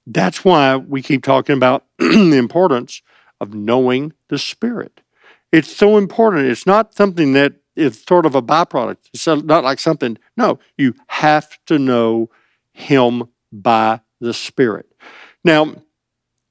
That's 0.05 0.43
why 0.43 0.77
we 0.77 1.01
keep 1.01 1.23
talking 1.23 1.55
about 1.55 1.85
the 1.97 2.37
importance 2.37 3.01
of 3.39 3.53
knowing 3.53 4.13
the 4.29 4.37
Spirit. 4.37 5.01
It's 5.51 5.75
so 5.75 5.97
important. 5.97 6.47
It's 6.47 6.65
not 6.65 6.95
something 6.95 7.33
that 7.33 7.53
is 7.75 8.03
sort 8.07 8.25
of 8.25 8.35
a 8.35 8.41
byproduct. 8.41 8.97
It's 9.13 9.27
not 9.27 9.63
like 9.63 9.79
something, 9.79 10.17
no, 10.37 10.59
you 10.77 10.95
have 11.07 11.57
to 11.65 11.79
know 11.79 12.29
Him 12.73 13.29
by 13.51 14.01
the 14.19 14.33
Spirit. 14.33 14.91
Now, 15.43 15.75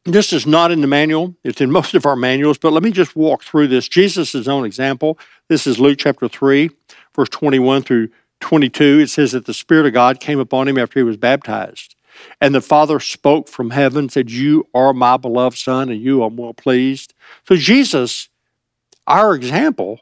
this 0.05 0.33
is 0.33 0.47
not 0.47 0.71
in 0.73 0.81
the 0.81 0.87
manual, 0.87 1.35
it's 1.45 1.61
in 1.61 1.71
most 1.71 1.95
of 1.95 2.07
our 2.07 2.17
manuals, 2.17 2.59
but 2.59 2.73
let 2.73 2.83
me 2.83 2.91
just 2.91 3.15
walk 3.15 3.43
through 3.43 3.69
this. 3.69 3.89
Jesus' 3.89 4.49
own 4.49 4.65
example. 4.65 5.19
This 5.49 5.67
is 5.67 5.79
Luke 5.79 5.99
chapter 6.01 6.29
3, 6.29 6.71
verse 7.15 7.29
21 7.29 7.83
through 7.83 8.09
22. 8.41 9.01
It 9.01 9.11
says 9.11 9.33
that 9.33 9.47
the 9.47 9.55
Spirit 9.55 9.87
of 9.87 9.93
God 9.93 10.19
came 10.19 10.41
upon 10.41 10.67
him 10.67 10.79
after 10.79 10.99
he 10.99 11.05
was 11.05 11.17
baptized. 11.17 11.95
And 12.41 12.55
the 12.55 12.61
Father 12.61 13.01
spoke 13.01 13.49
from 13.49 13.71
heaven, 13.71 14.09
said, 14.09 14.31
You 14.31 14.67
are 14.75 14.93
my 14.93 15.17
beloved 15.17 15.57
Son, 15.57 15.89
and 15.89 16.01
you 16.01 16.23
I'm 16.23 16.37
well 16.37 16.53
pleased. 16.53 17.15
So, 17.49 17.57
Jesus, 17.57 18.29
our 19.07 19.35
example 19.35 20.01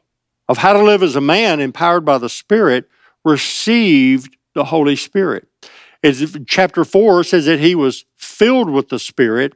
of 0.49 0.57
how 0.57 0.73
to 0.73 0.83
live 0.83 1.03
as 1.03 1.15
a 1.15 1.21
man 1.21 1.59
empowered 1.59 2.03
by 2.03 2.17
the 2.17 2.27
Spirit, 2.27 2.89
received 3.23 4.35
the 4.53 4.65
Holy 4.65 4.95
Spirit. 4.95 5.47
As 6.03 6.35
chapter 6.47 6.83
4 6.83 7.23
says 7.23 7.45
that 7.45 7.59
he 7.59 7.75
was 7.75 8.05
filled 8.17 8.69
with 8.69 8.89
the 8.89 8.99
Spirit 8.99 9.53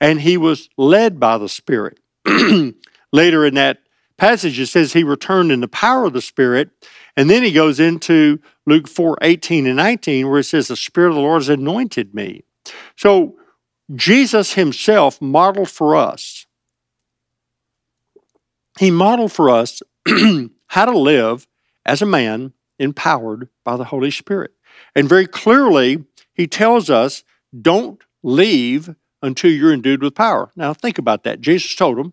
and 0.00 0.20
he 0.20 0.36
was 0.36 0.68
led 0.76 1.18
by 1.18 1.38
the 1.38 1.48
Spirit. 1.48 1.98
Later 3.12 3.44
in 3.44 3.54
that 3.54 3.78
passage, 4.16 4.60
it 4.60 4.66
says 4.66 4.92
he 4.92 5.02
returned 5.02 5.50
in 5.50 5.60
the 5.60 5.68
power 5.68 6.04
of 6.04 6.12
the 6.12 6.20
Spirit. 6.20 6.70
And 7.16 7.28
then 7.28 7.42
he 7.42 7.50
goes 7.50 7.80
into 7.80 8.40
Luke 8.66 8.86
4 8.86 9.18
18 9.22 9.66
and 9.66 9.76
19, 9.76 10.28
where 10.28 10.40
it 10.40 10.44
says, 10.44 10.68
The 10.68 10.76
Spirit 10.76 11.10
of 11.10 11.14
the 11.16 11.20
Lord 11.20 11.40
has 11.40 11.48
anointed 11.48 12.14
me. 12.14 12.44
So 12.96 13.36
Jesus 13.94 14.54
himself 14.54 15.20
modeled 15.20 15.70
for 15.70 15.96
us. 15.96 16.46
He 18.78 18.90
modeled 18.90 19.32
for 19.32 19.50
us 19.50 19.82
how 20.68 20.84
to 20.84 20.96
live 20.96 21.48
as 21.84 22.02
a 22.02 22.06
man 22.06 22.52
empowered 22.78 23.48
by 23.64 23.76
the 23.76 23.84
Holy 23.84 24.10
Spirit. 24.10 24.52
And 24.94 25.08
very 25.08 25.26
clearly, 25.26 26.04
he 26.34 26.46
tells 26.46 26.90
us 26.90 27.24
don't 27.60 28.02
leave 28.22 28.94
until 29.22 29.50
you're 29.50 29.72
endued 29.72 30.02
with 30.02 30.14
power. 30.14 30.50
Now, 30.56 30.72
think 30.72 30.98
about 30.98 31.24
that. 31.24 31.40
Jesus 31.40 31.74
told 31.74 31.98
him, 31.98 32.12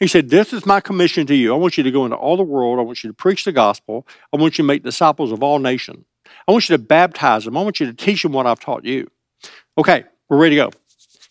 he 0.00 0.06
said, 0.06 0.28
This 0.28 0.52
is 0.52 0.66
my 0.66 0.80
commission 0.80 1.26
to 1.26 1.34
you. 1.34 1.54
I 1.54 1.56
want 1.56 1.78
you 1.78 1.84
to 1.84 1.90
go 1.90 2.04
into 2.04 2.16
all 2.16 2.36
the 2.36 2.42
world. 2.42 2.78
I 2.78 2.82
want 2.82 3.02
you 3.02 3.10
to 3.10 3.14
preach 3.14 3.44
the 3.44 3.52
gospel. 3.52 4.06
I 4.32 4.36
want 4.36 4.58
you 4.58 4.62
to 4.62 4.66
make 4.66 4.82
disciples 4.82 5.32
of 5.32 5.42
all 5.42 5.58
nations. 5.58 6.04
I 6.46 6.52
want 6.52 6.68
you 6.68 6.76
to 6.76 6.82
baptize 6.82 7.44
them. 7.44 7.56
I 7.56 7.62
want 7.62 7.80
you 7.80 7.86
to 7.86 7.94
teach 7.94 8.22
them 8.22 8.32
what 8.32 8.46
I've 8.46 8.60
taught 8.60 8.84
you. 8.84 9.08
Okay, 9.78 10.04
we're 10.28 10.38
ready 10.38 10.56
to 10.56 10.62
go. 10.62 10.70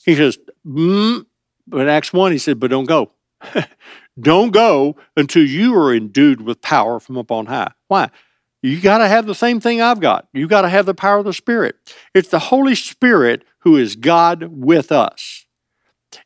He 0.05 0.15
says, 0.15 0.37
mm, 0.65 1.25
but 1.67 1.81
in 1.81 1.87
Acts 1.87 2.13
1, 2.13 2.31
he 2.31 2.37
said, 2.37 2.59
But 2.59 2.69
don't 2.69 2.85
go. 2.85 3.11
don't 4.19 4.51
go 4.51 4.95
until 5.17 5.45
you 5.45 5.75
are 5.75 5.93
endued 5.93 6.41
with 6.41 6.61
power 6.61 6.99
from 6.99 7.17
upon 7.17 7.47
high. 7.47 7.71
Why? 7.87 8.09
You 8.65 8.81
got 8.81 8.97
to 8.97 9.07
have 9.07 9.27
the 9.27 9.35
same 9.35 9.59
thing 9.59 9.79
I've 9.79 9.99
got. 9.99 10.27
You 10.33 10.47
got 10.47 10.61
to 10.61 10.69
have 10.69 10.87
the 10.87 10.95
power 10.95 11.19
of 11.19 11.25
the 11.25 11.33
Spirit. 11.33 11.75
It's 12.15 12.29
the 12.29 12.39
Holy 12.39 12.73
Spirit 12.73 13.43
who 13.59 13.77
is 13.77 13.95
God 13.95 14.45
with 14.49 14.91
us. 14.91 15.45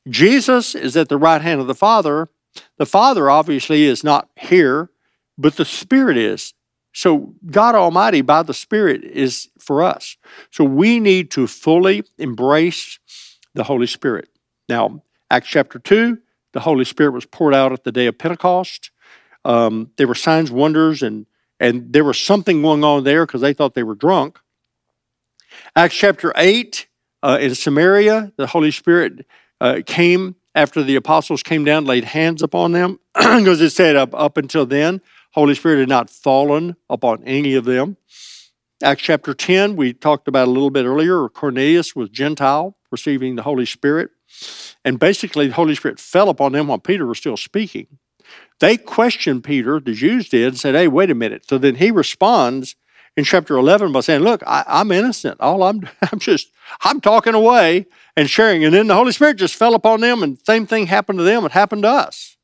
Jesus 0.07 0.73
is 0.73 0.95
at 0.95 1.09
the 1.09 1.17
right 1.17 1.41
hand 1.41 1.59
of 1.59 1.67
the 1.67 1.75
Father. 1.75 2.29
The 2.77 2.85
Father 2.85 3.29
obviously 3.29 3.83
is 3.83 4.05
not 4.05 4.29
here, 4.37 4.89
but 5.37 5.57
the 5.57 5.65
Spirit 5.65 6.15
is. 6.15 6.53
So 6.93 7.33
God 7.51 7.75
Almighty 7.75 8.21
by 8.21 8.43
the 8.43 8.53
Spirit 8.53 9.03
is 9.03 9.49
for 9.59 9.83
us. 9.83 10.15
So 10.49 10.63
we 10.63 11.01
need 11.01 11.31
to 11.31 11.45
fully 11.45 12.05
embrace 12.17 12.99
the 13.53 13.65
Holy 13.65 13.87
Spirit. 13.87 14.29
Now, 14.69 15.03
Acts 15.29 15.49
chapter 15.49 15.77
2, 15.77 16.17
the 16.53 16.61
Holy 16.61 16.85
Spirit 16.85 17.11
was 17.11 17.25
poured 17.25 17.53
out 17.53 17.73
at 17.73 17.83
the 17.83 17.91
day 17.91 18.05
of 18.05 18.17
Pentecost. 18.17 18.91
Um, 19.43 19.91
there 19.97 20.07
were 20.07 20.15
signs, 20.15 20.51
wonders, 20.51 21.03
and 21.03 21.25
and 21.59 21.91
there 21.91 22.03
was 22.03 22.19
something 22.19 22.61
going 22.61 22.83
on 22.83 23.03
there 23.03 23.25
because 23.25 23.41
they 23.41 23.53
thought 23.53 23.73
they 23.73 23.83
were 23.83 23.95
drunk. 23.95 24.39
Acts 25.75 25.95
chapter 25.95 26.31
8, 26.35 26.87
uh, 27.23 27.37
in 27.41 27.55
Samaria, 27.55 28.31
the 28.37 28.47
Holy 28.47 28.71
Spirit 28.71 29.25
uh, 29.59 29.81
came 29.85 30.35
after 30.55 30.83
the 30.83 30.95
apostles 30.95 31.43
came 31.43 31.63
down, 31.63 31.85
laid 31.85 32.03
hands 32.03 32.41
upon 32.41 32.71
them, 32.71 32.99
because 33.13 33.61
it 33.61 33.69
said 33.69 33.95
up, 33.95 34.13
up 34.13 34.37
until 34.37 34.65
then, 34.65 35.01
Holy 35.33 35.53
Spirit 35.55 35.79
had 35.79 35.89
not 35.89 36.09
fallen 36.09 36.75
upon 36.89 37.23
any 37.23 37.55
of 37.55 37.65
them. 37.65 37.97
Acts 38.81 39.03
chapter 39.03 39.33
10, 39.33 39.75
we 39.75 39.93
talked 39.93 40.27
about 40.27 40.47
a 40.47 40.51
little 40.51 40.69
bit 40.69 40.85
earlier. 40.85 41.27
Cornelius 41.29 41.95
was 41.95 42.09
Gentile, 42.09 42.77
receiving 42.91 43.35
the 43.35 43.43
Holy 43.43 43.65
Spirit. 43.65 44.09
And 44.85 44.97
basically, 44.97 45.47
the 45.47 45.53
Holy 45.53 45.75
Spirit 45.75 45.99
fell 45.99 46.29
upon 46.29 46.53
them 46.53 46.67
while 46.67 46.79
Peter 46.79 47.05
was 47.05 47.17
still 47.17 47.37
speaking. 47.37 47.87
They 48.59 48.77
questioned 48.77 49.43
Peter, 49.43 49.79
the 49.79 49.93
Jews 49.93 50.29
did, 50.29 50.47
and 50.47 50.59
said, 50.59 50.75
Hey, 50.75 50.87
wait 50.87 51.09
a 51.09 51.15
minute. 51.15 51.47
So 51.47 51.57
then 51.57 51.75
he 51.75 51.91
responds 51.91 52.75
in 53.15 53.23
chapter 53.23 53.57
11 53.57 53.91
by 53.91 54.01
saying, 54.01 54.21
Look, 54.21 54.43
I, 54.45 54.63
am 54.67 54.91
innocent. 54.91 55.39
All 55.39 55.63
I'm, 55.63 55.87
I'm 56.11 56.19
just, 56.19 56.51
I'm 56.81 57.01
talking 57.01 57.33
away 57.33 57.85
and 58.15 58.29
sharing. 58.29 58.65
And 58.65 58.73
then 58.73 58.87
the 58.87 58.95
Holy 58.95 59.11
Spirit 59.11 59.37
just 59.37 59.55
fell 59.55 59.75
upon 59.75 60.01
them, 60.01 60.23
and 60.23 60.37
same 60.45 60.65
thing 60.65 60.87
happened 60.87 61.19
to 61.19 61.23
them. 61.23 61.45
It 61.45 61.51
happened 61.51 61.83
to 61.83 61.89
us. 61.89 62.37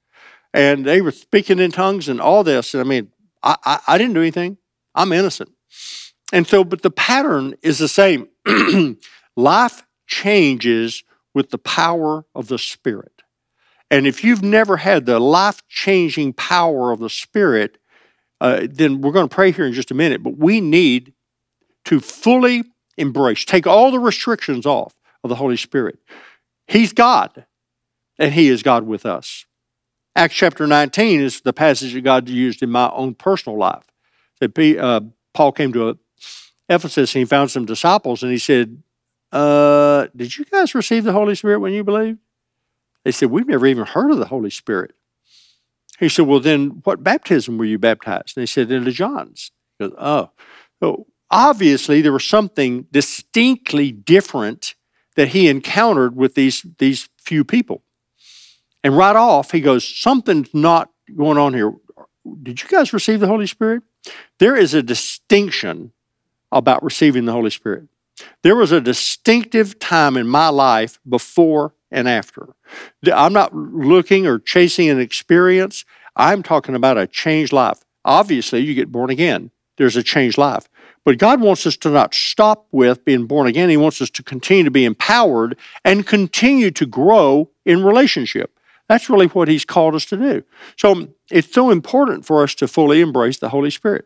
And 0.53 0.85
they 0.85 1.01
were 1.01 1.11
speaking 1.11 1.59
in 1.59 1.71
tongues 1.71 2.07
and 2.07 2.21
all 2.21 2.43
this. 2.43 2.73
And 2.73 2.81
I 2.81 2.85
mean, 2.85 3.11
I, 3.43 3.57
I, 3.65 3.79
I 3.87 3.97
didn't 3.97 4.13
do 4.13 4.21
anything. 4.21 4.57
I'm 4.93 5.11
innocent. 5.11 5.51
And 6.31 6.47
so, 6.47 6.63
but 6.63 6.81
the 6.81 6.91
pattern 6.91 7.55
is 7.61 7.77
the 7.77 7.89
same. 7.89 8.29
Life 9.35 9.85
changes 10.07 11.03
with 11.33 11.49
the 11.49 11.57
power 11.57 12.25
of 12.33 12.47
the 12.47 12.57
Spirit. 12.57 13.21
And 13.95 14.05
if 14.05 14.25
you've 14.25 14.43
never 14.43 14.75
had 14.75 15.05
the 15.05 15.21
life 15.21 15.65
changing 15.69 16.33
power 16.33 16.91
of 16.91 16.99
the 16.99 17.09
Spirit, 17.09 17.77
uh, 18.41 18.67
then 18.69 18.99
we're 18.99 19.13
going 19.13 19.29
to 19.29 19.33
pray 19.33 19.53
here 19.53 19.65
in 19.65 19.71
just 19.71 19.89
a 19.89 19.93
minute. 19.93 20.21
But 20.21 20.37
we 20.37 20.59
need 20.59 21.13
to 21.85 22.01
fully 22.01 22.65
embrace, 22.97 23.45
take 23.45 23.65
all 23.65 23.91
the 23.91 23.99
restrictions 23.99 24.65
off 24.65 24.93
of 25.23 25.29
the 25.29 25.35
Holy 25.35 25.55
Spirit. 25.55 25.97
He's 26.67 26.91
God, 26.91 27.45
and 28.19 28.33
He 28.33 28.49
is 28.49 28.63
God 28.63 28.83
with 28.83 29.05
us. 29.05 29.45
Acts 30.13 30.35
chapter 30.35 30.67
19 30.67 31.21
is 31.21 31.39
the 31.39 31.53
passage 31.53 31.93
that 31.93 32.01
God 32.01 32.27
used 32.27 32.61
in 32.61 32.71
my 32.71 32.89
own 32.89 33.13
personal 33.13 33.57
life. 33.57 33.85
That 34.41 34.77
uh, 34.77 35.01
Paul 35.33 35.53
came 35.53 35.71
to 35.71 35.97
Ephesus 36.67 37.15
and 37.15 37.19
he 37.19 37.25
found 37.25 37.49
some 37.49 37.65
disciples 37.65 38.23
and 38.23 38.31
he 38.33 38.39
said, 38.39 38.83
uh, 39.31 40.07
Did 40.13 40.37
you 40.37 40.43
guys 40.43 40.75
receive 40.75 41.05
the 41.05 41.13
Holy 41.13 41.35
Spirit 41.35 41.61
when 41.61 41.71
you 41.71 41.85
believed? 41.85 42.19
They 43.05 43.11
said, 43.11 43.29
We've 43.31 43.47
never 43.47 43.67
even 43.67 43.85
heard 43.85 44.11
of 44.11 44.17
the 44.17 44.25
Holy 44.25 44.49
Spirit. 44.49 44.93
He 45.99 46.09
said, 46.09 46.27
Well, 46.27 46.41
then 46.41 46.81
what 46.83 47.03
baptism 47.03 47.57
were 47.57 47.65
you 47.65 47.79
baptized? 47.79 48.35
And 48.35 48.41
they 48.41 48.47
said, 48.47 48.69
Into 48.71 48.91
John's. 48.91 49.51
He 49.79 49.87
goes, 49.87 49.95
Oh. 49.97 50.31
So 50.81 51.07
obviously 51.31 52.01
there 52.01 52.11
was 52.11 52.25
something 52.25 52.87
distinctly 52.91 53.91
different 53.91 54.75
that 55.15 55.29
he 55.29 55.47
encountered 55.47 56.15
with 56.15 56.35
these, 56.35 56.65
these 56.79 57.07
few 57.17 57.45
people. 57.45 57.83
And 58.83 58.97
right 58.97 59.15
off, 59.15 59.51
he 59.51 59.61
goes, 59.61 59.87
Something's 59.87 60.53
not 60.53 60.89
going 61.15 61.37
on 61.37 61.53
here. 61.53 61.73
Did 62.41 62.61
you 62.61 62.67
guys 62.67 62.91
receive 62.91 63.19
the 63.19 63.27
Holy 63.27 63.47
Spirit? 63.47 63.83
There 64.39 64.55
is 64.55 64.73
a 64.73 64.83
distinction 64.83 65.93
about 66.51 66.83
receiving 66.83 67.25
the 67.25 67.31
Holy 67.31 67.51
Spirit. 67.51 67.87
There 68.41 68.55
was 68.55 68.71
a 68.71 68.81
distinctive 68.81 69.77
time 69.77 70.17
in 70.17 70.27
my 70.27 70.47
life 70.47 70.99
before 71.07 71.74
and 71.95 72.07
after. 72.07 72.49
I'm 73.11 73.33
not 73.33 73.55
looking 73.55 74.27
or 74.27 74.37
chasing 74.37 74.89
an 74.89 74.99
experience. 74.99 75.85
I'm 76.15 76.43
talking 76.43 76.75
about 76.75 76.97
a 76.97 77.07
changed 77.07 77.53
life. 77.53 77.79
Obviously, 78.03 78.59
you 78.59 78.75
get 78.75 78.91
born 78.91 79.09
again, 79.09 79.49
there's 79.77 79.95
a 79.95 80.03
changed 80.03 80.37
life. 80.37 80.69
But 81.05 81.17
God 81.17 81.39
wants 81.39 81.65
us 81.65 81.77
to 81.77 81.89
not 81.89 82.13
stop 82.13 82.67
with 82.71 83.05
being 83.05 83.27
born 83.27 83.47
again. 83.47 83.69
He 83.69 83.77
wants 83.77 84.01
us 84.01 84.09
to 84.11 84.23
continue 84.23 84.63
to 84.63 84.71
be 84.71 84.85
empowered 84.85 85.57
and 85.83 86.05
continue 86.05 86.71
to 86.71 86.85
grow 86.85 87.49
in 87.65 87.83
relationship. 87.83 88.59
That's 88.89 89.09
really 89.09 89.27
what 89.27 89.47
He's 89.47 89.65
called 89.65 89.95
us 89.95 90.05
to 90.05 90.17
do. 90.17 90.43
So 90.77 91.07
it's 91.31 91.53
so 91.53 91.69
important 91.69 92.25
for 92.25 92.43
us 92.43 92.53
to 92.55 92.67
fully 92.67 93.01
embrace 93.01 93.37
the 93.37 93.49
Holy 93.49 93.71
Spirit. 93.71 94.05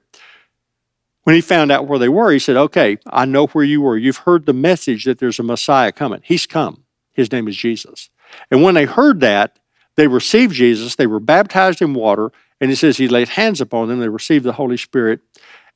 When 1.24 1.36
he 1.36 1.42
found 1.42 1.72
out 1.72 1.88
where 1.88 2.00
they 2.00 2.10
were, 2.10 2.32
he 2.32 2.40
said, 2.40 2.56
Okay, 2.56 2.98
I 3.08 3.26
know 3.26 3.48
where 3.48 3.64
you 3.64 3.82
were. 3.82 3.98
You've 3.98 4.18
heard 4.18 4.46
the 4.46 4.54
message 4.54 5.06
that 5.06 5.20
there's 5.20 5.40
a 5.40 5.44
Messiah 5.44 5.92
coming. 5.92 6.22
He's 6.24 6.48
come. 6.48 6.86
His 7.14 7.32
name 7.32 7.48
is 7.48 7.58
Jesus. 7.58 8.10
And 8.52 8.64
when 8.64 8.76
they 8.76 8.86
heard 8.86 9.20
that, 9.22 9.60
they 9.96 10.08
received 10.08 10.54
Jesus, 10.54 10.96
they 10.96 11.08
were 11.08 11.20
baptized 11.20 11.82
in 11.82 11.94
water, 11.94 12.32
and 12.62 12.72
it 12.72 12.78
says 12.78 12.98
he 12.98 13.08
laid 13.08 13.30
hands 13.30 13.60
upon 13.60 13.88
them, 13.88 14.00
they 14.00 14.10
received 14.10 14.46
the 14.46 14.54
Holy 14.54 14.78
Spirit, 14.78 15.20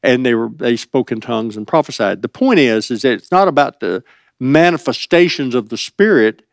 and 0.02 0.26
they 0.26 0.36
were 0.36 0.50
they 0.50 0.76
spoke 0.78 1.12
in 1.12 1.22
tongues 1.22 1.58
and 1.58 1.68
prophesied. 1.68 2.22
The 2.22 2.30
point 2.30 2.60
is, 2.60 2.92
is 2.92 3.02
that 3.02 3.14
it's 3.14 3.32
not 3.32 3.48
about 3.48 3.80
the 3.80 4.04
manifestations 4.40 5.56
of 5.56 5.70
the 5.70 5.78
Spirit 5.78 6.44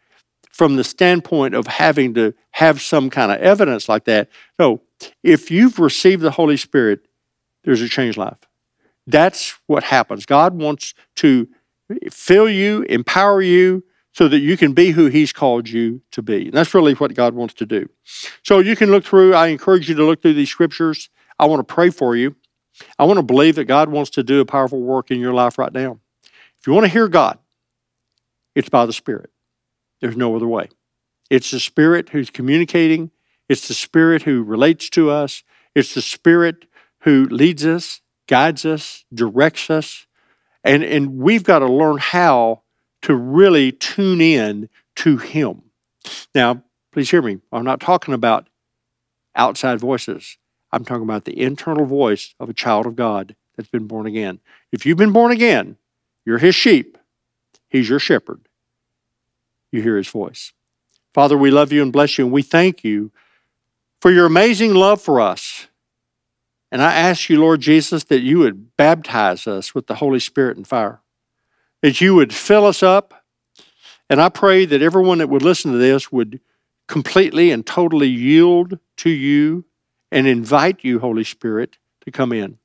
from 0.51 0.77
the 0.77 0.85
standpoint 0.85 1.55
of 1.55 1.67
having 1.67 2.15
to 2.15 2.35
have 2.53 2.81
some 2.81 3.09
kind 3.09 3.33
of 3.33 3.41
evidence 3.41 3.89
like 3.89 4.05
that. 4.05 4.29
No, 4.59 4.83
if 5.23 5.51
you've 5.51 5.79
received 5.79 6.23
the 6.23 6.31
Holy 6.31 6.57
Spirit, 6.57 7.07
there's 7.65 7.83
a 7.83 7.89
changed 7.89 8.19
life. 8.19 8.39
That's 9.07 9.55
what 9.67 9.85
happens. 9.85 10.27
God 10.27 10.55
wants 10.61 10.95
to 11.17 11.49
fill 12.11 12.49
you, 12.49 12.83
empower 12.83 13.43
you, 13.43 13.83
so 14.13 14.29
that 14.29 14.41
you 14.41 14.57
can 14.57 14.73
be 14.73 14.91
who 14.91 15.07
He's 15.07 15.33
called 15.33 15.69
you 15.69 16.03
to 16.13 16.23
be. 16.23 16.47
And 16.47 16.53
that's 16.53 16.75
really 16.75 16.95
what 16.95 17.15
God 17.15 17.35
wants 17.35 17.55
to 17.55 17.67
do. 17.67 17.89
So 18.43 18.59
you 18.59 18.77
can 18.77 18.91
look 18.91 19.05
through, 19.05 19.35
I 19.35 19.49
encourage 19.49 19.89
you 19.89 19.95
to 19.97 20.05
look 20.05 20.23
through 20.23 20.35
these 20.35 20.51
scriptures. 20.51 21.11
I 21.39 21.47
want 21.47 21.67
to 21.67 21.75
pray 21.75 21.91
for 21.91 22.17
you. 22.17 22.35
I 22.99 23.05
want 23.05 23.19
to 23.19 23.23
believe 23.23 23.57
that 23.57 23.65
God 23.65 23.91
wants 23.91 24.11
to 24.13 24.23
do 24.23 24.41
a 24.41 24.45
powerful 24.45 24.81
work 24.81 25.11
in 25.11 25.21
your 25.21 25.33
life 25.33 25.59
right 25.59 25.73
now. 25.73 25.99
If 26.25 26.67
you 26.67 26.73
want 26.73 26.85
to 26.85 26.93
hear 26.93 27.09
God, 27.09 27.39
it's 28.55 28.69
by 28.69 28.87
the 28.87 28.93
Spirit. 28.93 29.31
There's 30.01 30.17
no 30.17 30.35
other 30.35 30.47
way. 30.47 30.69
It's 31.31 31.51
the 31.51 31.61
Spirit 31.61 32.11
who's 32.11 32.31
communicating, 32.31 33.11
it's 33.49 33.69
the 33.69 33.75
Spirit 33.75 34.23
who 34.23 34.43
relates 34.43 34.91
to 34.91 35.11
us, 35.11 35.45
it's 35.75 35.95
the 35.95 36.03
Spirit 36.03 36.67
who 37.01 37.27
leads 37.31 37.65
us, 37.65 38.01
guides 38.27 38.65
us, 38.65 39.05
directs 39.13 39.71
us. 39.71 40.07
And, 40.65 40.83
and 40.83 41.17
we've 41.19 41.45
got 41.45 41.61
to 41.61 41.67
learn 41.67 41.99
how 41.99 42.63
to 43.03 43.15
really 43.15 43.73
tune 43.73 44.21
in 44.21 44.69
to 44.97 45.17
Him. 45.17 45.63
Now, 46.35 46.63
please 46.93 47.11
hear 47.11 47.23
me. 47.23 47.39
I'm 47.53 47.65
not 47.65 47.81
talking 47.81 48.15
about 48.15 48.49
outside 49.35 49.81
voices. 49.81 50.39
I'm 50.73 50.85
talking 50.85 51.03
about 51.03 51.25
the 51.25 51.41
internal 51.41 51.85
voice 51.85 52.35
of 52.39 52.49
a 52.49 52.55
child 52.55 52.87
of 52.87 52.97
God 52.97 53.35
that's 53.57 53.69
been 53.69 53.87
born 53.87 54.07
again. 54.07 54.41
If 54.73 54.87
you've 54.87 54.99
been 54.99 55.13
born 55.13 55.33
again, 55.33 55.77
you're 56.25 56.39
His 56.39 56.55
sheep, 56.55 56.99
He's 57.69 57.89
your 57.89 57.99
shepherd. 57.99 58.41
You 59.73 59.83
hear 59.83 59.97
His 59.97 60.09
voice. 60.09 60.53
Father, 61.13 61.37
we 61.37 61.51
love 61.51 61.73
you 61.73 61.83
and 61.83 61.93
bless 61.93 62.19
you, 62.19 62.25
and 62.25 62.33
we 62.33 62.43
thank 62.43 62.85
you 62.85 63.11
for 64.01 64.11
your 64.11 64.27
amazing 64.27 64.75
love 64.75 65.03
for 65.03 65.21
us. 65.21 65.67
And 66.73 66.81
I 66.81 66.95
ask 66.95 67.29
you, 67.29 67.41
Lord 67.41 67.61
Jesus, 67.61 68.05
that 68.05 68.21
you 68.21 68.39
would 68.39 68.77
baptize 68.77 69.47
us 69.47 69.75
with 69.75 69.89
the 69.89 69.97
Holy 69.97 70.21
Spirit 70.21 70.57
and 70.57 70.67
fire 70.67 71.01
that 71.83 72.01
you 72.01 72.15
would 72.15 72.35
fill 72.35 72.67
us 72.67 72.83
up. 72.83 73.15
And 74.09 74.21
I 74.21 74.29
pray 74.29 74.65
that 74.65 74.83
everyone 74.83 75.19
that 75.19 75.29
would 75.29 75.43
listen 75.43 75.73
to 75.73 75.79
this 75.79 76.11
would 76.11 76.41
completely 76.89 77.51
and 77.51 77.65
totally 77.65 78.09
yield 78.09 78.79
to 78.99 79.11
you 79.11 79.65
and 80.11 80.27
invite 80.27 80.83
you, 80.83 80.99
Holy 80.99 81.25
Spirit, 81.25 81.79
to 82.05 82.11
come 82.11 82.33
in. 82.33 82.59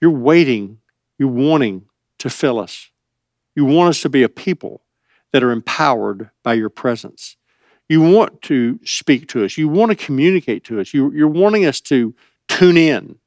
You're 0.00 0.10
waiting, 0.10 0.78
you're 1.18 1.28
wanting 1.28 1.86
to 2.18 2.30
fill 2.30 2.58
us. 2.58 2.90
You 3.56 3.64
want 3.64 3.90
us 3.90 4.02
to 4.02 4.08
be 4.08 4.22
a 4.22 4.28
people 4.28 4.82
that 5.32 5.42
are 5.42 5.50
empowered 5.50 6.30
by 6.42 6.54
your 6.54 6.68
presence. 6.68 7.36
You 7.88 8.02
want 8.02 8.42
to 8.42 8.78
speak 8.84 9.28
to 9.28 9.44
us. 9.44 9.56
You 9.56 9.68
want 9.68 9.90
to 9.90 9.96
communicate 9.96 10.64
to 10.64 10.80
us. 10.80 10.92
You, 10.92 11.06
are 11.24 11.28
wanting 11.28 11.64
us 11.64 11.80
to 11.82 12.14
tune 12.48 12.76
in. 12.76 13.18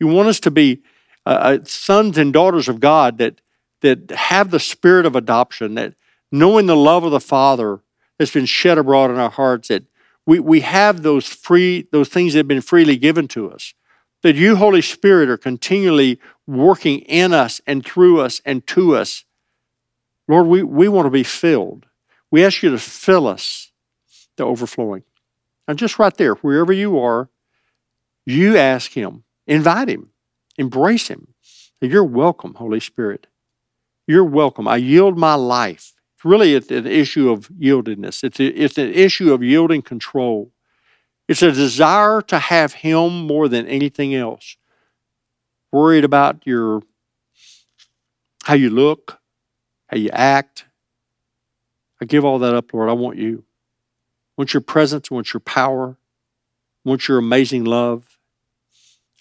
You 0.00 0.08
want 0.08 0.28
us 0.28 0.40
to 0.40 0.50
be 0.50 0.82
uh, 1.24 1.30
uh 1.30 1.58
sons 1.64 2.18
and 2.18 2.32
daughters 2.32 2.68
of 2.68 2.80
God 2.80 3.18
that 3.18 3.40
that 3.80 4.10
have 4.10 4.50
the 4.50 4.60
spirit 4.60 5.06
of 5.06 5.16
adoption, 5.16 5.74
that 5.74 5.94
knowing 6.30 6.66
the 6.66 6.76
love 6.76 7.04
of 7.04 7.12
the 7.12 7.20
Father 7.20 7.80
that's 8.18 8.32
been 8.32 8.46
shed 8.46 8.78
abroad 8.78 9.10
in 9.10 9.18
our 9.18 9.30
hearts, 9.30 9.68
that 9.68 9.84
we, 10.26 10.40
we 10.40 10.60
have 10.60 11.02
those 11.02 11.26
free, 11.26 11.86
those 11.90 12.08
things 12.08 12.32
that 12.32 12.40
have 12.40 12.48
been 12.48 12.60
freely 12.60 12.96
given 12.96 13.28
to 13.28 13.50
us. 13.50 13.74
That 14.22 14.36
you, 14.36 14.56
Holy 14.56 14.82
Spirit, 14.82 15.30
are 15.30 15.36
continually 15.36 16.20
working 16.46 17.00
in 17.00 17.32
us 17.32 17.60
and 17.66 17.84
through 17.84 18.20
us 18.20 18.42
and 18.44 18.66
to 18.66 18.96
us. 18.96 19.24
Lord, 20.26 20.46
we, 20.46 20.62
we 20.62 20.88
want 20.88 21.06
to 21.06 21.10
be 21.10 21.22
filled. 21.22 21.86
We 22.30 22.44
ask 22.44 22.62
you 22.62 22.70
to 22.70 22.78
fill 22.78 23.26
us 23.26 23.70
to 24.36 24.44
overflowing. 24.44 25.04
And 25.66 25.78
just 25.78 25.98
right 25.98 26.14
there, 26.16 26.34
wherever 26.34 26.72
you 26.72 26.98
are, 26.98 27.30
you 28.26 28.56
ask 28.58 28.92
Him, 28.92 29.24
invite 29.46 29.88
Him, 29.88 30.10
embrace 30.58 31.08
Him. 31.08 31.28
You're 31.80 32.04
welcome, 32.04 32.54
Holy 32.54 32.80
Spirit. 32.80 33.28
You're 34.08 34.24
welcome. 34.24 34.66
I 34.66 34.76
yield 34.76 35.18
my 35.18 35.34
life. 35.34 35.92
It's 36.16 36.24
really 36.24 36.54
an 36.54 36.86
issue 36.86 37.30
of 37.30 37.50
yieldedness. 37.50 38.24
It's, 38.24 38.40
a, 38.40 38.46
it's 38.46 38.78
an 38.78 38.92
issue 38.92 39.34
of 39.34 39.42
yielding 39.42 39.82
control. 39.82 40.50
It's 41.28 41.42
a 41.42 41.52
desire 41.52 42.22
to 42.22 42.38
have 42.38 42.72
Him 42.72 43.26
more 43.26 43.48
than 43.48 43.66
anything 43.66 44.14
else. 44.14 44.56
Worried 45.70 46.04
about 46.04 46.46
your 46.46 46.82
how 48.44 48.54
you 48.54 48.70
look, 48.70 49.20
how 49.88 49.98
you 49.98 50.08
act. 50.10 50.64
I 52.00 52.06
give 52.06 52.24
all 52.24 52.38
that 52.38 52.54
up, 52.54 52.72
Lord. 52.72 52.88
I 52.88 52.94
want 52.94 53.18
you. 53.18 53.44
I 53.44 54.32
want 54.38 54.54
your 54.54 54.62
presence. 54.62 55.08
I 55.10 55.14
want 55.14 55.34
your 55.34 55.40
power. 55.40 55.98
I 56.86 56.88
want 56.88 57.08
your 57.08 57.18
amazing 57.18 57.64
love. 57.64 58.18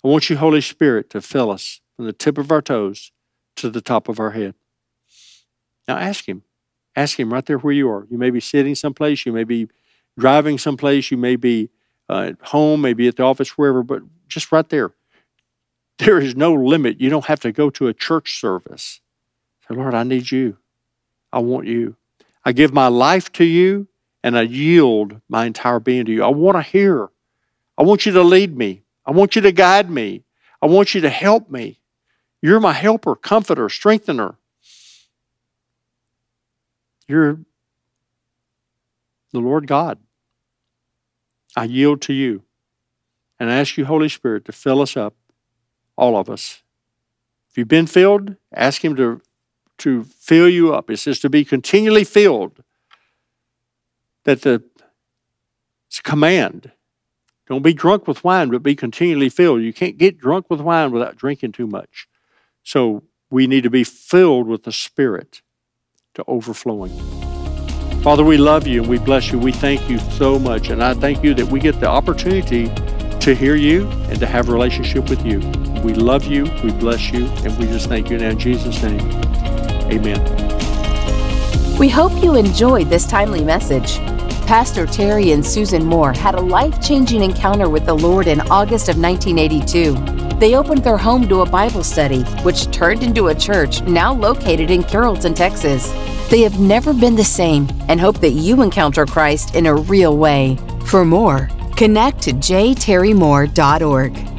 I 0.02 0.08
want 0.08 0.30
you, 0.30 0.38
Holy 0.38 0.62
Spirit, 0.62 1.10
to 1.10 1.20
fill 1.20 1.52
us 1.52 1.82
from 1.98 2.06
the 2.06 2.14
tip 2.14 2.38
of 2.38 2.54
our 2.54 2.62
toes 2.62 3.12
to 3.58 3.70
the 3.70 3.82
top 3.82 4.08
of 4.08 4.18
our 4.22 4.32
head. 4.32 4.56
Now 5.88 5.98
ask 5.98 6.28
Him. 6.28 6.44
Ask 6.96 7.20
Him 7.20 7.34
right 7.34 7.46
there 7.46 7.58
where 7.58 7.74
you 7.74 7.90
are. 7.90 8.08
You 8.10 8.18
may 8.18 8.30
be 8.30 8.40
sitting 8.40 8.76
someplace, 8.76 9.26
you 9.26 9.34
may 9.34 9.44
be 9.44 9.70
driving 10.18 10.58
someplace, 10.58 11.12
you 11.12 11.18
may 11.18 11.36
be 11.36 11.70
uh, 12.10 12.32
at 12.32 12.42
home, 12.48 12.82
maybe 12.82 13.08
at 13.08 13.16
the 13.18 13.24
office, 13.24 13.58
wherever, 13.58 13.84
but 13.84 14.02
just 14.28 14.52
right 14.52 14.68
there. 14.70 14.94
There 16.00 16.20
is 16.20 16.36
no 16.36 16.54
limit. 16.54 17.02
You 17.02 17.10
don't 17.10 17.26
have 17.26 17.40
to 17.42 17.52
go 17.52 17.70
to 17.72 17.88
a 17.88 17.94
church 17.94 18.40
service. 18.40 19.02
Say, 19.68 19.76
Lord, 19.76 19.96
I 19.96 20.04
need 20.04 20.30
you. 20.30 20.58
I 21.34 21.40
want 21.40 21.68
you. 21.68 21.96
I 22.46 22.52
give 22.52 22.74
my 22.74 22.88
life 22.88 23.32
to 23.34 23.44
you 23.44 23.88
and 24.24 24.38
I 24.38 24.44
yield 24.44 25.22
my 25.28 25.46
entire 25.46 25.80
being 25.80 26.06
to 26.06 26.12
you. 26.12 26.24
I 26.24 26.30
want 26.30 26.56
to 26.56 26.62
hear. 26.62 27.10
I 27.78 27.84
want 27.84 28.06
you 28.06 28.12
to 28.14 28.24
lead 28.24 28.56
me. 28.58 28.84
I 29.06 29.12
want 29.12 29.36
you 29.36 29.42
to 29.42 29.52
guide 29.52 29.90
me. 29.90 30.24
I 30.62 30.68
want 30.68 30.96
you 30.96 31.02
to 31.02 31.10
help 31.10 31.50
me. 31.50 31.80
You're 32.42 32.60
my 32.60 32.74
helper, 32.74 33.16
comforter, 33.16 33.70
strengthener. 33.70 34.38
You're 37.08 37.40
the 39.32 39.40
Lord 39.40 39.68
God. 39.68 40.00
I 41.56 41.64
yield 41.66 42.02
to 42.04 42.14
you 42.14 42.44
and 43.40 43.50
I 43.50 43.56
ask 43.56 43.78
you, 43.78 43.86
Holy 43.86 44.10
Spirit, 44.10 44.46
to 44.46 44.52
fill 44.52 44.82
us 44.82 44.98
up, 44.98 45.16
all 45.96 46.18
of 46.18 46.30
us. 46.30 46.64
If 47.50 47.58
you've 47.58 47.68
been 47.68 47.88
filled, 47.88 48.36
ask 48.54 48.84
Him 48.84 48.96
to, 48.96 49.22
to 49.80 50.04
fill 50.04 50.50
you 50.50 50.74
up. 50.74 50.90
It 50.90 50.98
says 50.98 51.20
to 51.20 51.30
be 51.30 51.46
continually 51.46 52.04
filled. 52.04 52.64
That 54.24 54.42
the 54.42 54.64
it's 55.88 56.00
a 56.00 56.04
command. 56.04 56.72
Don't 57.48 57.62
be 57.62 57.74
drunk 57.74 58.08
with 58.08 58.26
wine, 58.26 58.50
but 58.50 58.62
be 58.62 58.76
continually 58.76 59.30
filled. 59.30 59.62
You 59.62 59.72
can't 59.72 59.98
get 59.98 60.18
drunk 60.18 60.50
with 60.50 60.60
wine 60.60 60.92
without 60.92 61.16
drinking 61.16 61.54
too 61.54 61.68
much. 61.68 62.08
So 62.64 63.04
we 63.30 63.48
need 63.48 63.64
to 63.64 63.70
be 63.70 63.86
filled 63.86 64.48
with 64.48 64.64
the 64.64 64.74
Spirit 64.74 65.42
to 66.18 66.24
overflowing. 66.28 66.92
Father, 68.02 68.24
we 68.24 68.38
love 68.38 68.66
you 68.66 68.82
and 68.82 68.90
we 68.90 68.98
bless 68.98 69.32
you. 69.32 69.38
We 69.38 69.52
thank 69.52 69.88
you 69.90 70.00
so 70.00 70.40
much. 70.40 70.70
And 70.70 70.84
I 70.84 70.94
thank 70.96 71.24
you 71.24 71.34
that 71.36 71.46
we 71.46 71.60
get 71.60 71.80
the 71.80 71.88
opportunity 71.88 72.70
to 73.20 73.36
hear 73.36 73.56
you 73.56 73.88
and 74.10 74.20
to 74.20 74.26
have 74.26 74.50
a 74.50 74.52
relationship 74.52 75.10
with 75.10 75.26
you. 75.26 75.40
We 75.82 75.94
love 75.94 76.26
you, 76.26 76.46
we 76.64 76.72
bless 76.72 77.12
you, 77.12 77.28
and 77.44 77.56
we 77.60 77.66
just 77.66 77.88
thank 77.88 78.10
you 78.10 78.18
now 78.18 78.30
in 78.30 78.40
Jesus' 78.40 78.82
name. 78.82 79.00
Amen. 79.92 80.20
We 81.78 81.88
hope 81.88 82.24
you 82.24 82.36
enjoyed 82.36 82.90
this 82.90 83.06
timely 83.06 83.44
message. 83.44 83.98
Pastor 84.48 84.88
Terry 84.88 85.34
and 85.34 85.46
Susan 85.46 85.86
Moore 85.86 86.14
had 86.14 86.34
a 86.34 86.42
life 86.42 86.82
changing 86.82 87.22
encounter 87.22 87.70
with 87.70 87.86
the 87.86 87.94
Lord 87.94 88.28
in 88.28 88.42
August 88.50 88.90
of 88.90 88.98
1982. 88.98 90.27
They 90.40 90.56
opened 90.56 90.84
their 90.84 90.98
home 90.98 91.28
to 91.30 91.42
a 91.42 91.50
Bible 91.50 91.84
study, 91.84 92.22
which 92.44 92.72
turned 92.72 93.02
into 93.02 93.28
a 93.28 93.36
church 93.36 93.82
now 93.82 94.14
located 94.14 94.70
in 94.70 94.84
Carrollton, 94.84 95.34
Texas. 95.34 95.92
They 96.30 96.42
have 96.42 96.60
never 96.60 96.94
been 96.94 97.16
the 97.16 97.24
same 97.24 97.68
and 97.88 98.00
hope 98.00 98.20
that 98.20 98.34
you 98.34 98.62
encounter 98.62 99.08
Christ 99.08 99.56
in 99.56 99.66
a 99.66 99.74
real 99.74 100.16
way. 100.18 100.60
For 100.86 101.04
more, 101.04 101.50
connect 101.76 102.22
to 102.24 102.34
jterrymore.org. 102.34 104.37